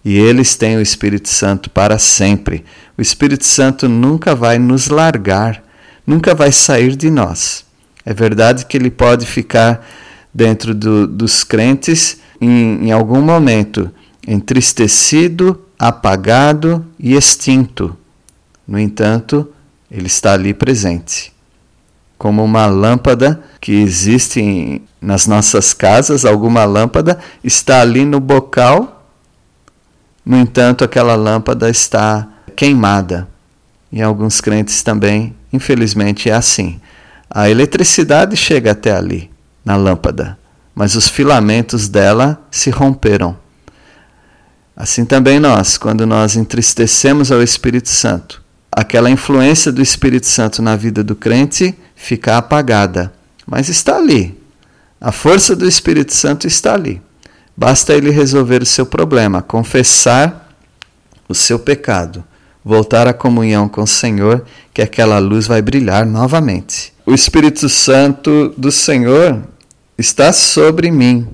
E 0.03 0.17
eles 0.17 0.57
têm 0.57 0.79
o 0.79 0.81
Espírito 0.81 1.29
Santo 1.29 1.69
para 1.69 1.99
sempre. 1.99 2.65
O 2.97 3.03
Espírito 3.03 3.45
Santo 3.45 3.89
nunca 3.89 4.35
vai 4.35 4.59
nos 4.59 4.89
largar, 4.89 5.63
nunca 6.07 6.35
vai 6.35 6.51
sair 6.51 6.97
de 6.97 7.11
nós. 7.11 7.65
É 8.07 8.15
verdade 8.15 8.65
que 8.65 8.77
ele 8.77 8.91
pode 8.91 9.27
ficar 9.27 9.87
dentro 10.33 10.75
do, 10.75 11.07
dos 11.07 11.45
crentes 11.45 12.19
em, 12.41 12.87
em 12.87 12.93
algum 12.93 13.21
momento 13.21 13.91
entristecido, 14.27 15.63
apagado 15.79 16.85
e 16.99 17.15
extinto. 17.15 17.97
No 18.67 18.79
entanto, 18.79 19.49
ele 19.91 20.07
está 20.07 20.33
ali 20.33 20.53
presente. 20.53 21.33
como 22.19 22.43
uma 22.43 22.67
lâmpada 22.67 23.41
que 23.61 23.73
existe 23.73 24.83
nas 25.01 25.27
nossas 25.27 25.73
casas, 25.73 26.25
alguma 26.25 26.65
lâmpada 26.65 27.19
está 27.45 27.81
ali 27.81 28.05
no 28.05 28.21
bocal, 28.21 29.07
no 30.25 30.37
entanto, 30.37 30.83
aquela 30.83 31.15
lâmpada 31.15 31.71
está 31.71 32.27
queimada. 32.57 33.29
Em 33.93 34.03
alguns 34.03 34.41
crentes 34.41 34.83
também, 34.83 35.37
infelizmente, 35.53 36.29
é 36.29 36.33
assim. 36.33 36.81
A 37.31 37.49
eletricidade 37.49 38.37
chega 38.37 38.73
até 38.73 38.97
ali, 38.97 39.31
na 39.65 39.77
lâmpada, 39.77 40.37
mas 40.75 40.97
os 40.97 41.09
filamentos 41.09 41.89
dela 41.89 42.41
se 42.51 42.71
romperam. 42.71 43.37
Assim 44.77 45.07
também 45.07 45.41
nós, 45.41 45.79
quando 45.79 46.07
nós 46.07 46.37
entristecemos 46.37 47.33
ao 47.33 47.43
Espírito 47.43 47.89
Santo, 47.89 48.43
aquela 48.71 49.11
influência 49.11 49.73
do 49.73 49.81
Espírito 49.81 50.27
Santo 50.27 50.61
na 50.61 50.77
vida 50.77 51.03
do 51.03 51.17
crente 51.17 51.75
fica 51.95 52.37
apagada, 52.37 53.11
mas 53.47 53.71
está 53.71 53.97
ali. 53.97 54.39
A 55.01 55.11
força 55.11 55.57
do 55.57 55.67
Espírito 55.67 56.13
Santo 56.13 56.47
está 56.47 56.75
ali. 56.75 57.01
Basta 57.57 57.95
ele 57.95 58.11
resolver 58.11 58.63
o 58.63 58.67
seu 58.67 58.85
problema, 58.85 59.41
confessar 59.41 60.55
o 61.27 61.35
seu 61.35 61.59
pecado, 61.59 62.23
voltar 62.63 63.09
à 63.09 63.15
comunhão 63.15 63.71
com 63.71 63.83
o 63.83 63.87
Senhor, 63.87 64.45
que 64.75 64.83
aquela 64.83 65.19
luz 65.19 65.47
vai 65.47 65.63
brilhar 65.63 66.05
novamente. 66.05 66.93
O 67.07 67.15
Espírito 67.15 67.67
Santo 67.71 68.53
do 68.59 68.71
Senhor 68.71 69.43
está 69.97 70.35
sobre 70.35 70.91
mim, 70.91 71.27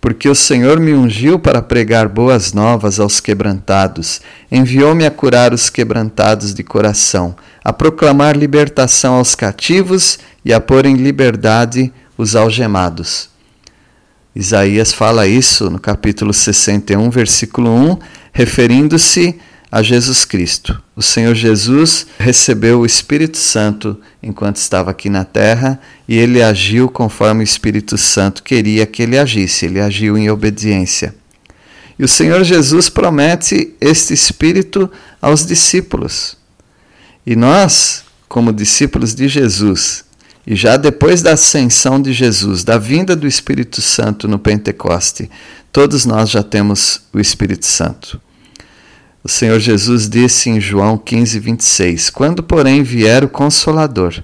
porque 0.00 0.28
o 0.28 0.34
Senhor 0.34 0.78
me 0.78 0.92
ungiu 0.92 1.38
para 1.38 1.60
pregar 1.60 2.08
boas 2.08 2.52
novas 2.52 3.00
aos 3.00 3.20
quebrantados, 3.20 4.20
enviou-me 4.50 5.04
a 5.04 5.10
curar 5.10 5.52
os 5.52 5.68
quebrantados 5.68 6.54
de 6.54 6.62
coração, 6.62 7.34
a 7.64 7.72
proclamar 7.72 8.36
libertação 8.36 9.14
aos 9.14 9.34
cativos 9.34 10.18
e 10.44 10.52
a 10.52 10.60
pôr 10.60 10.86
em 10.86 10.94
liberdade 10.94 11.92
os 12.16 12.36
algemados. 12.36 13.28
Isaías 14.34 14.92
fala 14.92 15.26
isso 15.26 15.70
no 15.70 15.78
capítulo 15.78 16.32
61, 16.32 17.08
versículo 17.10 17.70
1, 17.70 17.98
referindo-se 18.32 19.40
a 19.76 19.82
Jesus 19.82 20.24
Cristo. 20.24 20.82
O 20.96 21.02
Senhor 21.02 21.34
Jesus 21.34 22.06
recebeu 22.18 22.80
o 22.80 22.86
Espírito 22.86 23.36
Santo 23.36 24.00
enquanto 24.22 24.56
estava 24.56 24.90
aqui 24.90 25.10
na 25.10 25.22
terra 25.22 25.78
e 26.08 26.16
ele 26.16 26.42
agiu 26.42 26.88
conforme 26.88 27.42
o 27.42 27.44
Espírito 27.44 27.98
Santo 27.98 28.42
queria 28.42 28.86
que 28.86 29.02
ele 29.02 29.18
agisse, 29.18 29.66
ele 29.66 29.78
agiu 29.78 30.16
em 30.16 30.30
obediência. 30.30 31.14
E 31.98 32.04
o 32.04 32.08
Senhor 32.08 32.42
Jesus 32.42 32.88
promete 32.88 33.74
este 33.78 34.14
Espírito 34.14 34.90
aos 35.20 35.44
discípulos. 35.44 36.38
E 37.26 37.36
nós, 37.36 38.02
como 38.30 38.54
discípulos 38.54 39.14
de 39.14 39.28
Jesus, 39.28 40.06
e 40.46 40.56
já 40.56 40.78
depois 40.78 41.20
da 41.20 41.34
ascensão 41.34 42.00
de 42.00 42.14
Jesus, 42.14 42.64
da 42.64 42.78
vinda 42.78 43.14
do 43.14 43.26
Espírito 43.26 43.82
Santo 43.82 44.26
no 44.26 44.38
Pentecoste, 44.38 45.30
todos 45.70 46.06
nós 46.06 46.30
já 46.30 46.42
temos 46.42 47.02
o 47.12 47.20
Espírito 47.20 47.66
Santo. 47.66 48.18
O 49.26 49.28
Senhor 49.28 49.58
Jesus 49.58 50.08
disse 50.08 50.48
em 50.48 50.60
João 50.60 50.96
15, 50.96 51.40
26: 51.40 52.10
Quando, 52.10 52.44
porém, 52.44 52.84
vier 52.84 53.24
o 53.24 53.28
Consolador, 53.28 54.22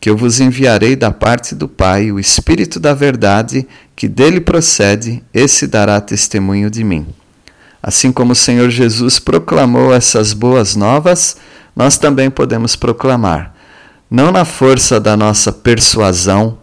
que 0.00 0.08
eu 0.08 0.16
vos 0.16 0.38
enviarei 0.38 0.94
da 0.94 1.10
parte 1.10 1.56
do 1.56 1.66
Pai, 1.66 2.12
o 2.12 2.20
Espírito 2.20 2.78
da 2.78 2.94
Verdade, 2.94 3.66
que 3.96 4.06
dele 4.06 4.40
procede, 4.40 5.24
esse 5.34 5.66
dará 5.66 6.00
testemunho 6.00 6.70
de 6.70 6.84
mim. 6.84 7.04
Assim 7.82 8.12
como 8.12 8.30
o 8.30 8.36
Senhor 8.36 8.70
Jesus 8.70 9.18
proclamou 9.18 9.92
essas 9.92 10.32
boas 10.32 10.76
novas, 10.76 11.36
nós 11.74 11.98
também 11.98 12.30
podemos 12.30 12.76
proclamar, 12.76 13.52
não 14.08 14.30
na 14.30 14.44
força 14.44 15.00
da 15.00 15.16
nossa 15.16 15.50
persuasão, 15.50 16.58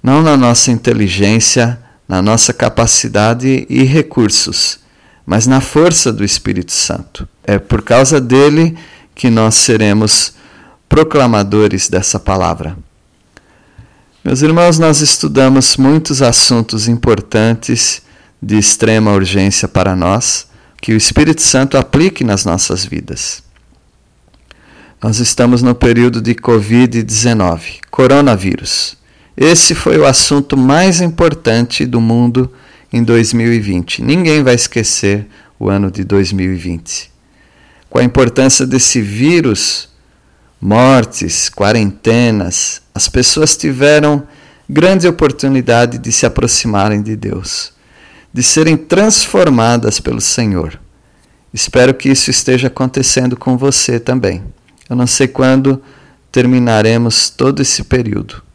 não 0.00 0.22
na 0.22 0.36
nossa 0.36 0.70
inteligência, 0.70 1.76
na 2.06 2.22
nossa 2.22 2.52
capacidade 2.52 3.66
e 3.68 3.82
recursos, 3.82 4.79
mas 5.30 5.46
na 5.46 5.60
força 5.60 6.12
do 6.12 6.24
Espírito 6.24 6.72
Santo. 6.72 7.28
É 7.44 7.56
por 7.56 7.82
causa 7.82 8.20
dele 8.20 8.76
que 9.14 9.30
nós 9.30 9.54
seremos 9.54 10.34
proclamadores 10.88 11.88
dessa 11.88 12.18
palavra. 12.18 12.76
Meus 14.24 14.42
irmãos, 14.42 14.80
nós 14.80 15.00
estudamos 15.00 15.76
muitos 15.76 16.20
assuntos 16.20 16.88
importantes 16.88 18.02
de 18.42 18.58
extrema 18.58 19.12
urgência 19.12 19.68
para 19.68 19.94
nós, 19.94 20.48
que 20.82 20.92
o 20.92 20.96
Espírito 20.96 21.42
Santo 21.42 21.78
aplique 21.78 22.24
nas 22.24 22.44
nossas 22.44 22.84
vidas. 22.84 23.40
Nós 25.00 25.20
estamos 25.20 25.62
no 25.62 25.76
período 25.76 26.20
de 26.20 26.34
Covid-19, 26.34 27.78
coronavírus. 27.88 28.96
Esse 29.36 29.76
foi 29.76 29.96
o 29.96 30.04
assunto 30.04 30.56
mais 30.56 31.00
importante 31.00 31.86
do 31.86 32.00
mundo 32.00 32.52
em 32.92 33.02
2020. 33.02 34.02
Ninguém 34.02 34.42
vai 34.42 34.54
esquecer 34.54 35.26
o 35.58 35.68
ano 35.68 35.90
de 35.90 36.04
2020. 36.04 37.10
Com 37.88 37.98
a 37.98 38.04
importância 38.04 38.66
desse 38.66 39.00
vírus, 39.00 39.88
mortes, 40.60 41.48
quarentenas, 41.48 42.82
as 42.94 43.08
pessoas 43.08 43.56
tiveram 43.56 44.26
grande 44.68 45.06
oportunidade 45.08 45.98
de 45.98 46.12
se 46.12 46.26
aproximarem 46.26 47.02
de 47.02 47.16
Deus, 47.16 47.72
de 48.32 48.42
serem 48.42 48.76
transformadas 48.76 49.98
pelo 50.00 50.20
Senhor. 50.20 50.78
Espero 51.52 51.92
que 51.94 52.08
isso 52.08 52.30
esteja 52.30 52.68
acontecendo 52.68 53.36
com 53.36 53.56
você 53.56 53.98
também. 53.98 54.42
Eu 54.88 54.94
não 54.94 55.06
sei 55.06 55.26
quando 55.26 55.82
terminaremos 56.30 57.28
todo 57.28 57.60
esse 57.60 57.82
período 57.82 58.49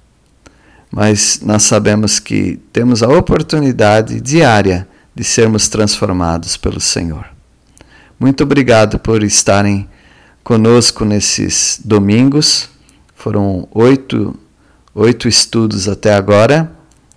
mas 0.96 1.42
nós 1.44 1.64
sabemos 1.64 2.20
que 2.20 2.58
temos 2.72 3.04
a 3.04 3.10
oportunidade 3.10 4.22
diária 4.22 4.88
de 5.14 5.26
sermos 5.26 5.68
transformados 5.68 6.56
pelo 6.56 6.80
Senhor. 6.80 7.26
Muito 8.18 8.44
obrigado 8.44 8.98
por 8.98 9.22
estarem 9.22 9.90
conosco 10.42 11.04
nesses 11.04 11.82
domingos. 11.84 12.70
Foram 13.14 13.68
oito, 13.74 14.40
oito 14.94 15.28
estudos 15.28 15.90
até 15.90 16.14
agora, 16.14 16.72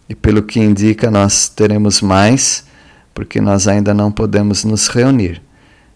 e 0.09 0.15
pelo 0.15 0.43
que 0.43 0.59
indica, 0.59 1.09
nós 1.09 1.49
teremos 1.49 2.01
mais, 2.01 2.65
porque 3.15 3.41
nós 3.41 3.69
ainda 3.69 3.95
não 3.95 4.11
podemos 4.11 4.65
nos 4.65 4.89
reunir. 4.89 5.41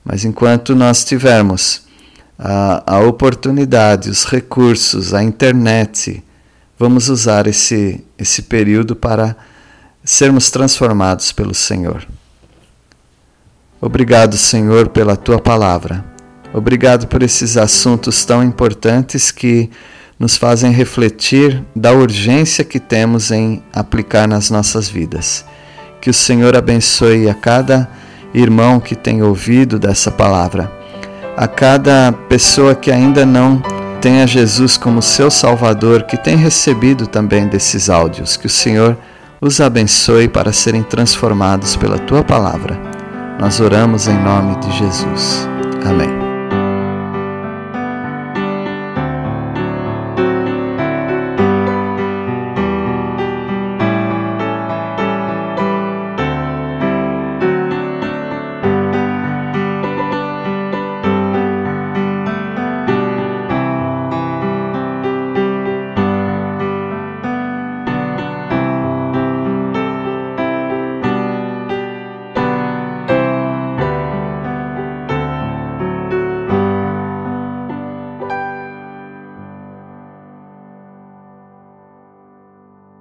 Mas 0.05 0.25
enquanto 0.25 0.77
nós 0.77 1.05
tivermos 1.05 1.83
a, 2.39 2.95
a 2.95 3.01
oportunidade, 3.01 4.09
os 4.09 4.25
recursos, 4.25 5.13
a 5.13 5.21
internet, 5.21 6.23
vamos 6.83 7.09
usar 7.09 7.47
esse, 7.47 8.03
esse 8.19 8.43
período 8.43 8.97
para 8.97 9.37
sermos 10.03 10.51
transformados 10.51 11.31
pelo 11.31 11.55
Senhor. 11.55 12.05
Obrigado, 13.81 14.37
Senhor, 14.37 14.89
pela 14.89 15.15
tua 15.15 15.39
palavra. 15.39 16.05
Obrigado 16.53 17.07
por 17.07 17.23
esses 17.23 17.57
assuntos 17.57 18.25
tão 18.25 18.43
importantes 18.43 19.31
que 19.31 19.71
nos 20.19 20.37
fazem 20.37 20.73
refletir 20.73 21.65
da 21.75 21.93
urgência 21.93 22.65
que 22.65 22.81
temos 22.81 23.31
em 23.31 23.63
aplicar 23.73 24.27
nas 24.27 24.51
nossas 24.51 24.89
vidas. 24.89 25.45
Que 26.01 26.11
o 26.11 26.15
Senhor 26.15 26.57
abençoe 26.57 27.31
a 27.31 27.35
cada 27.35 27.89
irmão 28.35 28.81
que 28.81 28.97
tem 28.97 29.23
ouvido 29.23 29.79
dessa 29.79 30.11
palavra, 30.11 30.69
a 31.37 31.47
cada 31.47 32.11
pessoa 32.29 32.75
que 32.75 32.91
ainda 32.91 33.25
não 33.25 33.63
tenha 34.03 34.27
Jesus 34.27 34.77
como 34.77 35.01
seu 35.01 35.31
Salvador, 35.31 36.03
que 36.03 36.17
tem 36.17 36.37
recebido 36.37 37.07
também 37.07 37.47
desses 37.47 37.89
áudios. 37.89 38.37
Que 38.37 38.47
o 38.47 38.51
Senhor 38.51 38.99
os 39.41 39.61
abençoe 39.61 40.27
para 40.29 40.53
serem 40.53 40.83
transformados 40.83 41.77
pela 41.77 41.99
tua 42.01 42.25
palavra. 42.25 42.79
Nós 43.41 43.61
oramos 43.61 44.09
em 44.09 44.19
nome 44.19 44.57
de 44.57 44.73
Jesus. 44.77 45.49
Amém. 45.87 46.22